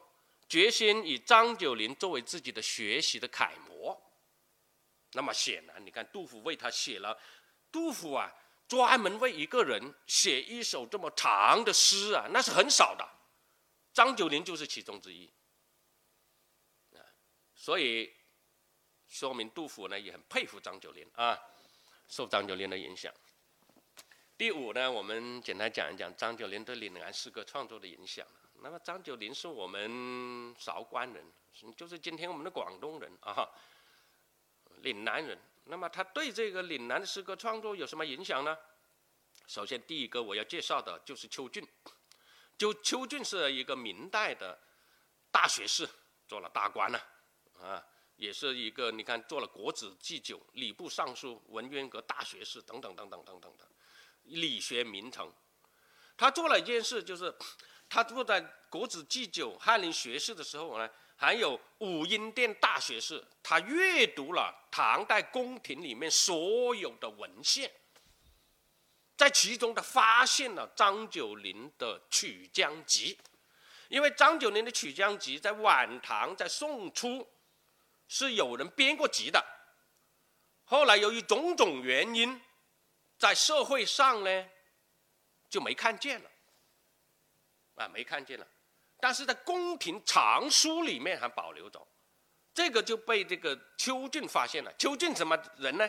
[0.50, 3.98] 决心以张九龄作为自己的学习的楷模。
[5.12, 7.18] 那么显然，你看杜甫为他写了，
[7.70, 8.30] 杜甫啊，
[8.68, 13.08] 专门为一个人写一首这么长的诗啊，那是很少的。
[13.94, 15.32] 张九龄就是其中之一。
[16.94, 17.00] 啊，
[17.54, 18.14] 所以
[19.08, 21.40] 说明杜甫呢也很佩服张九龄啊，
[22.08, 23.10] 受张九龄的影响。
[24.42, 28.26] 第五呢，我们简单讲一讲张九龄对岭南诗歌创作的影响。
[28.54, 31.24] 那么张九龄是我们韶关人，
[31.76, 33.48] 就是今天我们的广东人啊，
[34.78, 35.38] 岭南人。
[35.66, 38.58] 那么他对这个岭南的诗歌创作有什么影响呢？
[39.46, 41.64] 首先，第一个我要介绍的就是邱俊。
[42.58, 44.58] 就邱俊是一个明代的
[45.30, 45.88] 大学士，
[46.26, 47.00] 做了大官了，
[47.60, 47.80] 啊，
[48.16, 53.68] 也是一个你看做了国子祭酒、礼部尚书、文渊阁大学士等等等等等等的。
[54.24, 55.26] 理学名臣，
[56.16, 57.34] 他做了一件事，就是
[57.88, 67.70] 他坐在国子祭酒翰林学士的时候呢，还有武英殿大学士，他阅读了唐代宫廷里面所有的文献，
[69.16, 73.14] 在其中他发现了张九龄的《曲江集》，
[73.88, 77.28] 因为张九龄的《曲江集》在晚唐在宋初
[78.08, 79.44] 是有人编过集的，
[80.64, 82.40] 后来由于种种原因。
[83.22, 84.48] 在社会上呢，
[85.48, 86.30] 就没看见了，
[87.76, 88.44] 啊，没看见了，
[88.98, 91.86] 但是在宫廷藏书里面还保留着，
[92.52, 94.74] 这个就被这个邱俊发现了。
[94.76, 95.88] 邱俊什么人呢？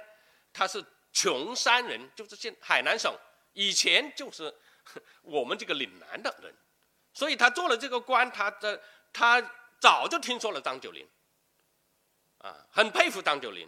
[0.53, 3.11] 他是琼山人，就是现海南省，
[3.53, 4.55] 以前就是
[5.23, 6.55] 我们这个岭南的人，
[7.15, 8.79] 所以他做了这个官，他的
[9.11, 9.41] 他
[9.79, 11.09] 早就听说了张九龄，
[12.37, 13.67] 啊，很佩服张九龄，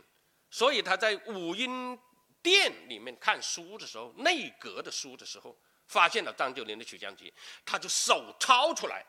[0.52, 2.00] 所以他在武英。
[2.46, 7.32] 店里面看书的时候，内阁的书的时候，发现了张九龄的《曲江集》，
[7.66, 9.04] 他就手抄出来。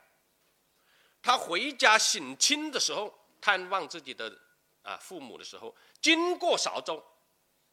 [1.21, 4.35] 他回家省亲的时候，探望自己的
[4.81, 7.03] 啊父母的时候，经过韶州，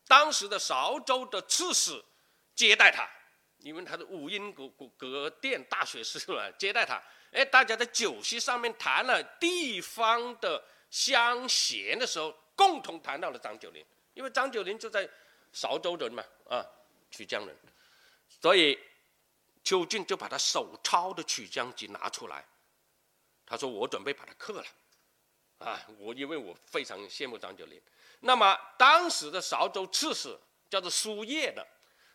[0.07, 2.05] 当时的韶州的刺史
[2.55, 3.09] 接待他，
[3.61, 7.03] 因为他的五音阁阁殿大学士嘛，接待他。
[7.33, 15.09] 哎，大家在酒席上面谈了地方的乡贤的时候，共同谈到了张九龄，因为张九龄就在。
[15.55, 16.67] 韶州人嘛，啊，
[17.13, 17.57] 曲江人，
[18.43, 18.77] 所以
[19.63, 22.45] 邱俊就把他手抄的《曲江集》拿出来，
[23.47, 24.67] 他说：“我准备把它刻了。”
[25.65, 27.81] 啊，我因为我非常羡慕张九龄。
[28.21, 30.37] 那么当时的韶州刺史
[30.69, 31.65] 叫做苏叶的，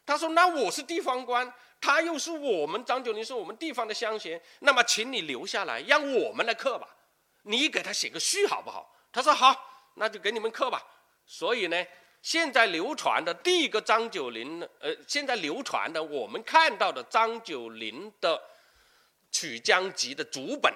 [0.06, 6.94] 他说：“那我是地方官，他又是我们张九龄是我们地方的乡贤，那么请你留下来，让我们来刻吧。
[7.44, 10.86] 你给他写个序好不好？”他说：“好，那就给你们刻吧。”
[11.26, 11.86] 所以呢。
[12.22, 18.38] 现在流传的第一个张九龄，呃，现在流传的我们看到的张九龄的
[19.32, 20.74] 《曲江集》的主本，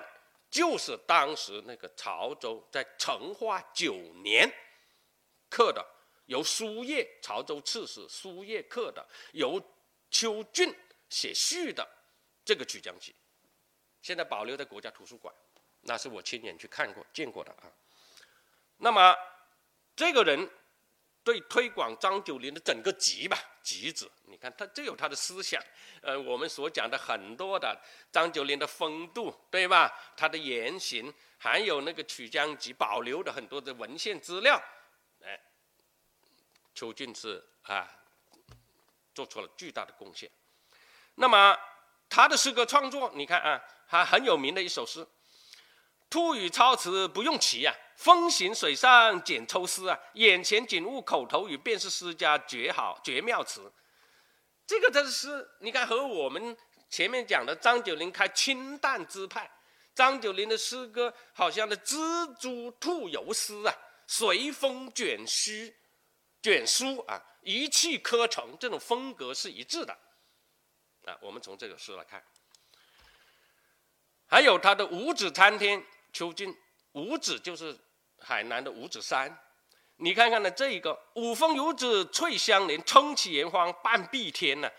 [0.49, 4.49] 就是当时那个潮州在成化九年
[5.49, 5.85] 刻的，
[6.27, 9.61] 由苏叶潮州刺史苏叶刻的，由
[10.09, 10.73] 邱俊
[11.09, 11.85] 写序的
[12.45, 13.11] 这个《曲江集》，
[14.01, 15.35] 现在保留在国家图书馆，
[15.81, 17.69] 那是我亲眼去看过、见过的啊。
[18.77, 19.13] 那么
[19.93, 20.49] 这个人。
[21.24, 24.11] 对推广张九龄的整个集吧，集子。
[24.26, 25.61] 你看他这有他的思想，
[26.01, 27.80] 呃，我们所讲的很多的
[28.11, 29.91] 张九龄的风度，对吧？
[30.17, 34.61] 他的言行，还有那个曲江集保留的很多的文献资料，
[35.21, 35.39] 哎，
[36.76, 37.89] 邱俊是啊，
[39.13, 40.30] 做出了巨大的贡献。
[41.15, 41.57] 那么
[42.09, 45.07] 他的诗歌创作，你看啊，还很有名的一首诗。
[46.10, 53.74] 突语超词不用齐啊，风行水上简抽丝啊，眼前景物口头语便是诗家绝好绝妙词。
[54.68, 56.56] 这个真是你看和我们
[56.88, 59.49] 前面讲的张九龄开清淡之派，
[59.95, 63.76] 张九龄的诗歌好像的蜘蛛吐油丝啊，
[64.06, 65.76] 随风卷须
[66.43, 69.97] 卷书啊，一气呵成，这种风格是一致的。
[71.06, 72.24] 啊，我们从这个诗来看，
[74.28, 75.84] 还有他的五指参天。
[76.14, 76.55] 秋瑾，
[76.93, 77.76] 五指就是
[78.20, 79.36] 海南的五指山。
[79.97, 84.70] 你看看呢，这一个五峰如指翠相连，撑起炎荒半壁天呢。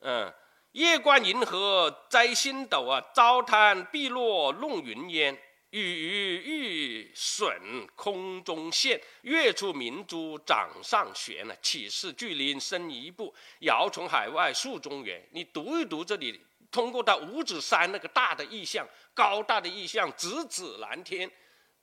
[0.00, 0.32] 嗯，
[0.72, 5.40] 夜观银河摘星斗啊，朝滩碧落弄云烟。
[5.70, 11.54] 雨欲损空中现，月出明珠掌上悬呢。
[11.62, 15.26] 岂是巨林深一步，遥从海外树中原。
[15.32, 16.44] 你读一读这里。
[16.72, 21.30] 通过它五指山那个大的意象，高大的意象，直指蓝天，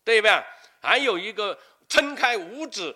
[0.04, 0.44] 对吧？
[0.82, 2.94] 还有一个撑开五指，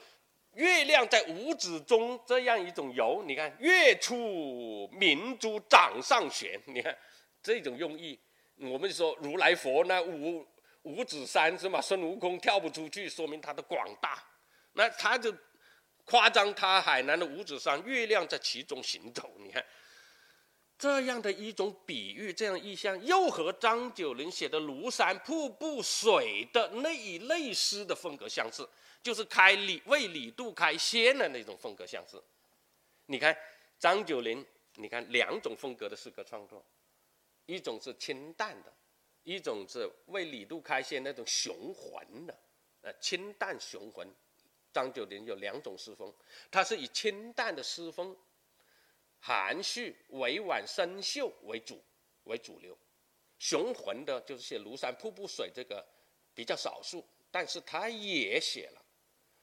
[0.55, 6.97] 月亮在五指中这样一种游，你看月出明珠掌上悬，你看
[7.43, 8.19] 这种用意。
[8.55, 10.47] 我们说如来佛那五
[10.81, 11.79] 五指山是吗？
[11.79, 14.17] 孙悟空跳不出去，说明他的广大。
[14.73, 15.31] 那他就
[16.05, 19.63] 夸张他海南的五指山，月亮在其中行走，你看。
[20.83, 28.67] 这样的一种比喻，这样意象，又和张九龄写的《庐山瀑布水》的那一类诗的风格相似，
[29.01, 32.21] 就是开李为李杜开先的那种风格相似。
[33.05, 33.33] 你看
[33.79, 36.61] 张九龄，你看两种风格的诗歌创作，
[37.45, 38.73] 一种是清淡的，
[39.23, 42.37] 一种是为李杜开先那种雄浑的，
[42.81, 44.05] 呃，清淡雄浑。
[44.73, 46.13] 张九龄有两种诗风，
[46.51, 48.13] 他是以清淡的诗风。
[49.25, 51.81] 含蓄、委婉、生秀为主，
[52.25, 52.75] 为主流；
[53.39, 55.87] 雄浑的，就是写庐山瀑布水这个
[56.35, 58.85] 比较少数，但是他也写了，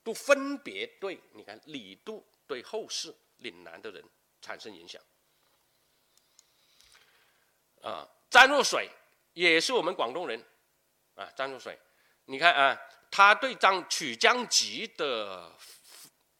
[0.05, 4.05] 都分别对你看李杜对后世岭南的人
[4.43, 5.03] 产生影响。
[7.81, 8.87] 啊，张若水
[9.33, 10.45] 也是我们广东人，
[11.14, 11.78] 啊，张若水，
[12.26, 12.78] 你看啊，
[13.11, 15.51] 他对张曲江集的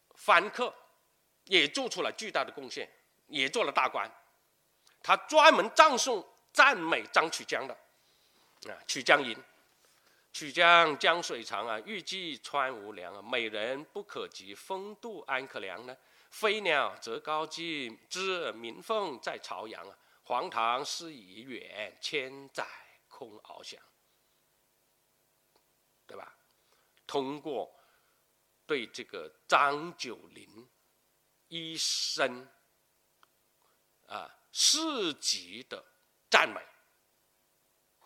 [0.09, 0.71] 翻刻
[1.45, 2.87] 也做出了巨大的贡献。
[3.31, 4.11] 也做了大官，
[5.01, 6.23] 他专门赞颂、
[6.53, 7.73] 赞美张曲江的，
[8.69, 9.35] 啊，曲江吟，
[10.31, 15.97] 曲江江水长啊，欲济川无量啊，美人不可及，风度安可量呢？
[16.29, 22.65] 飞鸟则高寄，知鸣凤在朝阳啊，黄塘诗已远，千载
[23.07, 23.81] 空翱翔，
[26.05, 26.35] 对吧？
[27.07, 27.73] 通过
[28.65, 30.69] 对这个张九龄
[31.47, 32.47] 一生。
[34.11, 35.81] 啊，市级的
[36.29, 36.59] 赞美，
[37.99, 38.03] 啊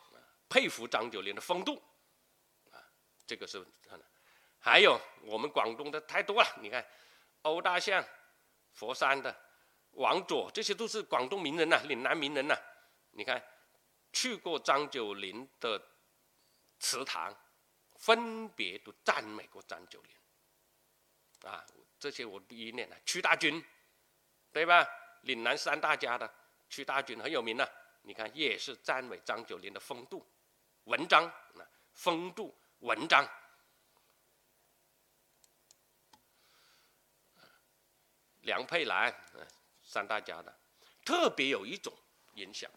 [0.47, 1.82] 佩服张九龄的风度，
[2.70, 2.78] 啊，
[3.26, 3.66] 这个是
[4.60, 6.58] 还有我们广东的太多了。
[6.62, 6.86] 你看，
[7.41, 8.06] 欧大象、
[8.74, 9.36] 佛山的
[9.93, 12.56] 王佐，这些都是广东名人呐，岭南名人呐。
[13.12, 13.43] 你看，
[14.14, 15.82] 去过张九龄的
[16.80, 17.36] 祠堂，
[17.95, 21.49] 分别都赞美过张九龄。
[21.49, 21.66] 啊，
[21.97, 23.64] 这些我第一念了，屈大军，
[24.51, 24.88] 对吧？
[25.26, 26.32] 岭南三大家的
[26.69, 27.67] 屈大军很有名呐，
[28.03, 30.23] 你看也是赞美张九龄的风度、
[30.84, 33.28] 文章啊，风度、文章。
[38.41, 39.11] 梁佩兰，
[39.84, 40.55] 三大家的，
[41.03, 41.91] 特别有一种
[42.36, 42.69] 影响，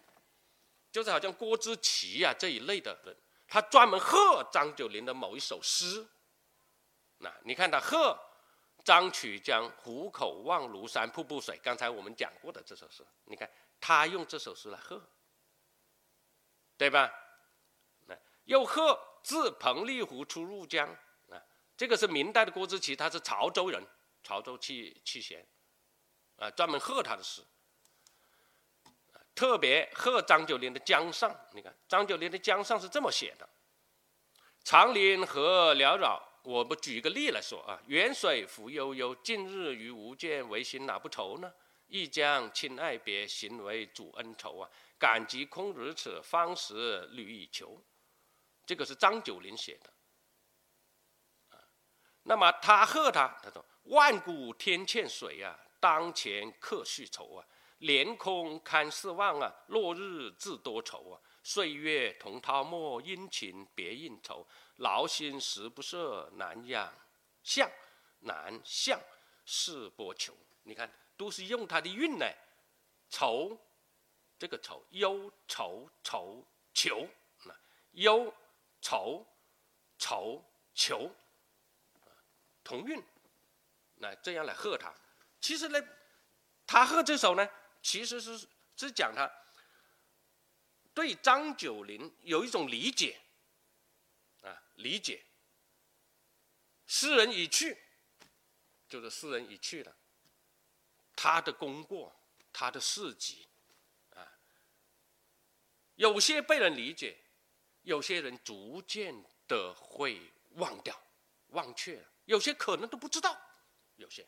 [0.91, 3.15] 就是好像郭之奇啊这一类的人，
[3.47, 6.07] 他专门贺张九龄的某一首诗。
[7.19, 8.19] 那你看他贺。
[8.89, 13.47] 张曲江虎口望庐山瀑布水，刚才我们讲过的这首诗，你看
[13.79, 14.99] 他用这首诗来贺，
[16.75, 17.07] 对吧？
[18.45, 20.89] 又贺自彭蠡湖出入江
[21.29, 21.39] 啊，
[21.77, 23.79] 这个是明代的郭之奇，他是潮州人，
[24.23, 25.47] 潮州七七贤，
[26.37, 27.45] 啊，专门贺他的诗，
[29.35, 33.47] 特别贺张九龄的江上，你看张九龄的江上是这么写的：
[34.63, 36.27] 长林和缭绕。
[36.43, 41.51] 我们举一个例来说啊，远水浮悠悠，近日与吾见，为心哪不愁呢？
[41.87, 44.69] 一将亲爱别，行为主恩仇啊！
[44.97, 47.83] 感激空如此，方时虑已求。
[48.65, 49.91] 这个是张九龄写的。
[52.23, 57.45] 那么他贺他，他说：“万古天堑水啊，当前客续愁啊，
[57.79, 61.19] 连空堪四望啊，落日自多愁啊。
[61.41, 64.47] 岁月同涛墨，阴晴别应愁。
[64.79, 66.93] 劳心时不舍，难养
[67.43, 67.69] 相，
[68.19, 68.99] 难相
[69.45, 70.35] 似波求。
[70.63, 72.25] 你看，都是用他的韵呢。
[73.09, 73.57] 愁，
[74.37, 77.07] 这个愁，忧愁愁求，
[77.43, 77.53] 那
[77.91, 78.33] 忧
[78.81, 79.25] 愁
[79.97, 81.11] 愁求，
[82.63, 83.03] 同韵。
[83.95, 84.93] 那这样来贺他。
[85.41, 85.81] 其实呢，
[86.65, 87.49] 他贺这首呢，
[87.81, 89.29] 其实是是讲他。
[90.93, 93.19] 对张九龄有一种理解，
[94.79, 95.23] 理解。
[96.85, 97.77] 诗人已去，
[98.87, 99.95] 就是诗人已去了。
[101.15, 102.13] 他的功过，
[102.51, 103.47] 他的事迹，
[104.11, 104.39] 啊，
[105.95, 107.17] 有些被人理解，
[107.83, 110.99] 有些人逐渐的会忘掉、
[111.49, 113.39] 忘却了，有些可能都不知道，
[113.97, 114.27] 有些。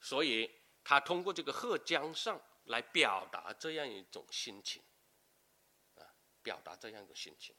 [0.00, 0.50] 所以
[0.84, 2.38] 他通过这个《贺江上》。
[2.66, 4.82] 来表达这样一种心情，
[5.94, 6.02] 啊，
[6.42, 7.54] 表达这样一种心情，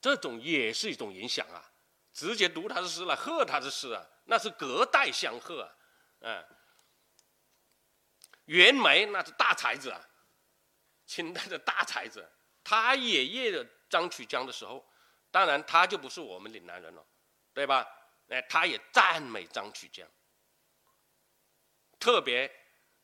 [0.00, 1.64] 这种也是一种影响啊。
[2.12, 5.70] 直接读他的诗来贺他的诗啊，那是隔代相贺啊。
[6.20, 6.44] 嗯，
[8.46, 10.00] 袁枚那是大才子啊，
[11.06, 12.28] 清代的大才子。
[12.64, 14.84] 他爷爷的张曲江的时候，
[15.30, 17.06] 当然他就不是我们岭南人了，
[17.54, 17.86] 对吧？
[18.28, 20.06] 哎，他也赞美张曲江，
[21.98, 22.50] 特别。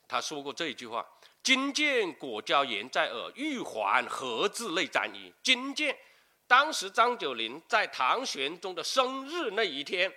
[0.08, 1.04] 他说过这一句话
[1.42, 5.98] ：“今见果椒言在耳，玉环何自泪沾衣。”今见，
[6.46, 10.12] 当时张九龄在唐玄宗的生日那一天，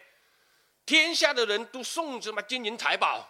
[0.86, 3.28] 天下的人都送什么金银财宝，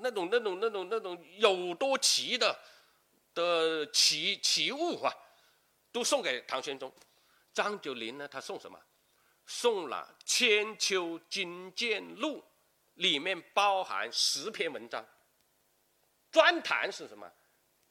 [0.00, 2.58] 那种那种那种那种有多奇的
[3.34, 5.12] 的奇奇物啊，
[5.92, 6.92] 都送给唐玄宗。
[7.52, 8.78] 张九龄呢，他送什么？
[9.46, 12.38] 送了《千秋金鉴录》，
[12.94, 15.04] 里面包含十篇文章。
[16.30, 17.28] 专谈是什么？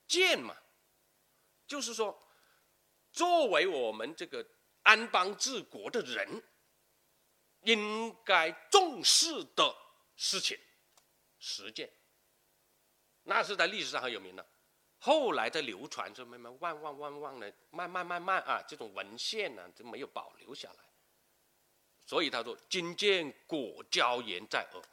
[0.08, 0.56] 剑嘛，
[1.68, 2.18] 就是说，
[3.12, 4.46] 作为我们这个
[4.84, 6.44] 安邦治国的人，
[7.62, 9.76] 应该重视的
[10.16, 10.58] 事情，
[11.40, 11.92] 实践，
[13.24, 14.46] 那是在历史上很有名的。
[15.00, 20.84] 后来的流传着慢慢万万万万的，慢慢慢慢啊，这种文献呢就没有保留下来。
[22.06, 24.84] 所以他说：“今见果椒言在耳。”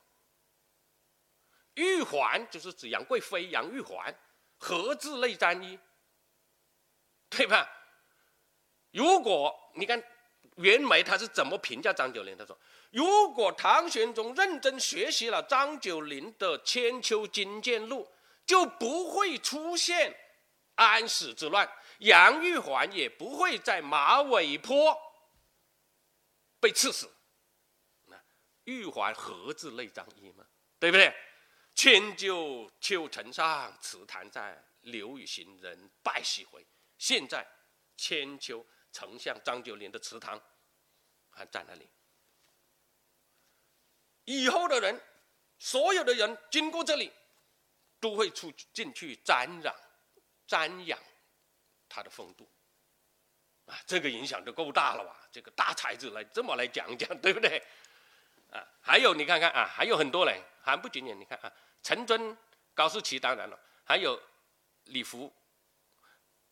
[1.74, 4.14] 玉环就是指杨贵妃杨玉环，
[4.58, 5.78] 何自泪沾衣？
[7.28, 7.68] 对吧？
[8.96, 10.02] 如果你看
[10.56, 12.34] 袁枚他是怎么评价张九龄？
[12.34, 12.58] 他说
[12.90, 18.04] ：“如果唐玄宗认真学习了张九龄的《千秋金鉴录》，
[18.46, 20.16] 就不会出现
[20.76, 24.98] 安史之乱，杨玉环也不会在马嵬坡
[26.58, 27.12] 被刺死。
[28.06, 28.16] 那
[28.64, 30.46] 玉环何自泪沾衣吗？
[30.78, 31.14] 对不对？”
[31.76, 36.66] 千秋秋城上，祠堂在，留与行人拜喜回。
[36.96, 37.46] 现在，
[37.98, 38.66] 千秋
[38.96, 40.40] 丞相张九龄的祠堂
[41.28, 41.86] 还在那里。
[44.24, 44.98] 以后的人，
[45.58, 47.12] 所有的人经过这里，
[48.00, 49.76] 都会出进去瞻仰、
[50.48, 50.98] 瞻仰
[51.90, 52.48] 他的风度。
[53.66, 55.28] 啊，这个影响就够大了吧？
[55.30, 57.62] 这个大才子来这么来讲讲， 对不对？
[58.50, 61.52] 啊，还有你看看啊，还有很多人，还不仅仅你看啊。
[61.82, 62.34] 陈尊、
[62.72, 64.18] 高士奇当然了，还有
[64.84, 65.30] 李福、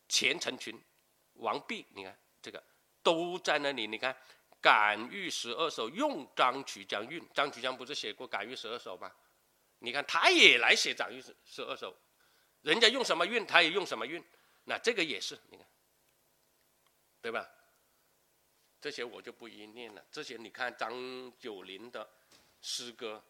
[0.07, 0.79] 钱成群、
[1.33, 2.15] 王弼，你看
[2.45, 2.63] 这个
[3.01, 3.87] 都在那里。
[3.87, 4.13] 你看
[4.61, 9.11] 《感遇十二首》用张曲江韵，张曲江不是写过《感遇十二首》吗？
[9.79, 11.91] 你看他也来写《感遇十十二首》，
[12.61, 14.23] 人家用什么韵，他也用什么韵。
[14.65, 15.65] 那这个也是，你看，
[17.19, 17.49] 对吧？
[18.79, 20.05] 这些我就不一一念了。
[20.11, 20.93] 这些你看张
[21.39, 22.07] 九龄的
[22.61, 23.23] 诗歌。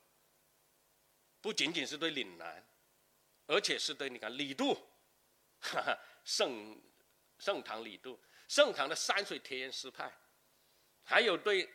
[1.39, 2.68] 不仅仅是对岭南，
[3.45, 4.74] 而且是对你看李杜，
[5.61, 6.82] 哈哈，盛
[7.38, 10.11] 盛唐李杜，盛唐的山水田园诗派，
[11.03, 11.69] 还有对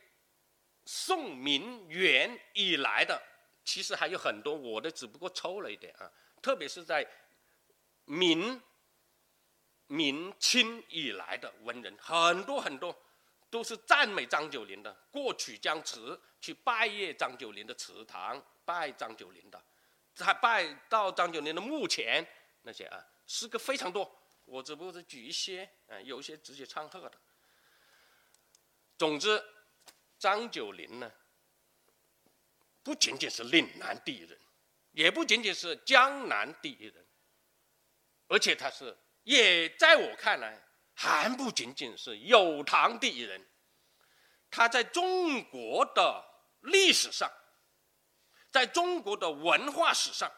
[0.85, 3.21] 宋明元以来的，
[3.65, 6.11] 其实还有很多，我的只不过抽了一点啊。
[6.43, 7.07] 特别是在
[8.05, 8.61] 明
[9.87, 12.97] 明清以来的文人，很多很多
[13.51, 18.43] 都是赞美张九龄的，过曲江池去拜谒张九龄的祠堂。
[18.63, 19.61] 拜张九龄的，
[20.19, 22.25] 还拜到张九龄的墓前
[22.63, 24.09] 那些啊，诗歌非常多。
[24.51, 27.21] 我只不过是举一些，啊，有一些直接唱和的。
[28.99, 29.43] 总之，
[30.19, 31.11] 张九龄呢，
[32.83, 34.39] 不仅仅是岭南第一人，
[34.91, 37.07] 也不仅仅是江南第一人，
[38.27, 40.61] 而且他是，也在我看来，
[40.95, 43.49] 还不仅仅是有唐第一人。
[44.51, 46.25] 他在中国的
[46.63, 47.31] 历史上。
[48.53, 50.29] 在中国的文化史上，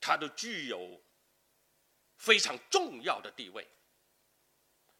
[0.00, 1.02] 他都具有
[2.28, 3.66] 非常重要的地位。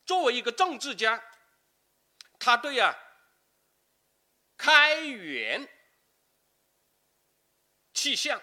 [0.06, 1.22] 作为一个政治家，
[2.40, 2.96] 他对啊
[4.56, 5.68] 开元
[7.92, 8.42] 气象、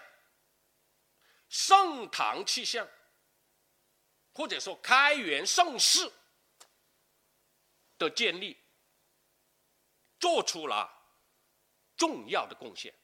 [1.48, 2.88] 盛唐气象，
[4.32, 6.12] 或者说开元盛世
[7.98, 8.56] 的建立，
[10.20, 10.94] 做出了。
[11.96, 12.94] 重要的贡献，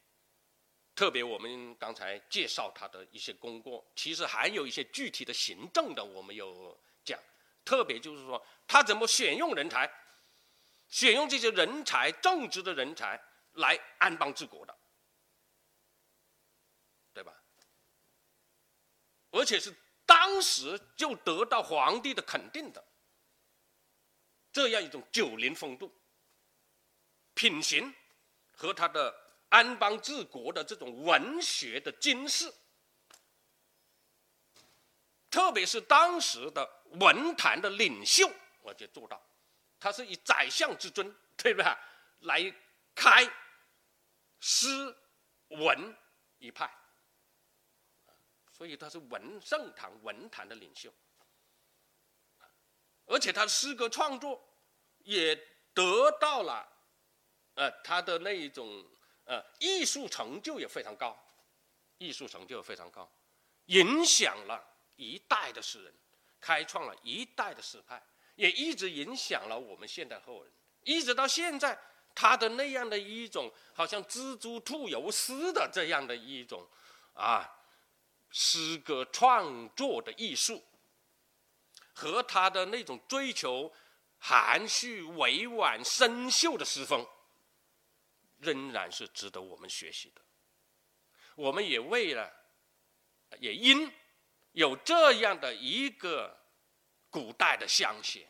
[0.95, 7.19] 特别我们刚才介绍他的一些功过，其实还有一些具体的行政的，我们有讲。
[7.65, 9.91] 特别就是说，他怎么选用人才，
[10.89, 13.21] 选用这些人才、正直的人才
[13.53, 14.79] 来安邦治国的，
[17.15, 17.33] 对吧？
[19.31, 19.75] 而且是
[20.05, 22.85] 当时就得到皇帝的肯定的，
[24.53, 25.93] 这样一种九龄风度、
[27.35, 27.95] 品行。
[28.55, 29.13] 和他的
[29.53, 32.51] 安邦治国的这种文学的精视，
[35.31, 38.33] 特别是当时的文坛的领袖，
[38.63, 39.23] 我就做到，
[39.79, 41.79] 他是以宰相之尊，对吧？
[42.21, 42.43] 来
[42.95, 43.31] 开
[44.41, 44.67] 诗
[45.49, 45.97] 文
[46.39, 46.73] 一派，
[48.53, 50.91] 所以他是文盛唐文坛的领袖，
[53.05, 54.43] 而且他的诗歌创作
[55.01, 55.37] 也
[55.75, 56.67] 得到了。
[57.55, 58.89] 呃，他的那一种
[59.25, 61.17] 呃艺术成就也非常高，
[61.99, 63.11] 艺术成就也非常高，
[63.67, 64.63] 影响了
[64.97, 65.95] 一代的诗人，
[66.41, 68.03] 开创了一代的诗派，
[68.35, 70.53] 也一直影响了我们现代后人，
[70.83, 71.79] 一直到现在，
[72.15, 76.69] 他的那样的一种好像蜘蛛吐油丝的这样的一种
[77.15, 77.49] 啊
[78.31, 80.63] 诗歌创作的艺术，
[81.95, 83.73] 和他的那种追求
[84.19, 87.07] 含蓄委婉生秀的诗风。
[88.43, 90.21] 仍然是值得我们学习的。
[91.37, 92.31] 我们也为了，
[93.39, 93.91] 也因
[94.53, 96.39] 有这样的一个
[97.09, 98.29] 古代的乡贤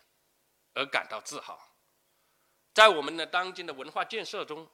[0.75, 1.59] 而感到自豪。
[2.73, 4.71] 在我们的当今的文化建设中，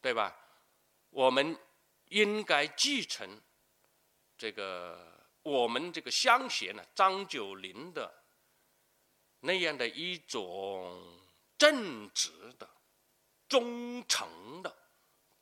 [0.00, 0.36] 对吧？
[1.10, 1.58] 我们
[2.06, 3.40] 应该继承
[4.38, 8.24] 这个我们这个乡贤呢张九龄的
[9.40, 11.20] 那样的一种
[11.58, 12.68] 正直的。
[13.50, 14.74] 忠诚的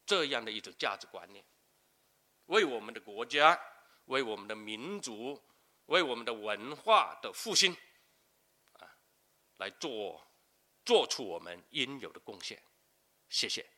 [0.07, 1.45] 这样的一种价值观念，
[2.47, 3.61] 为我们的国家、
[4.07, 5.41] 为我们的民族、
[5.87, 7.77] 为我们的文化的复兴，
[8.73, 8.89] 啊，
[9.59, 10.27] 来做
[10.85, 12.61] 做出我们应有的贡献。
[13.29, 13.78] 谢谢。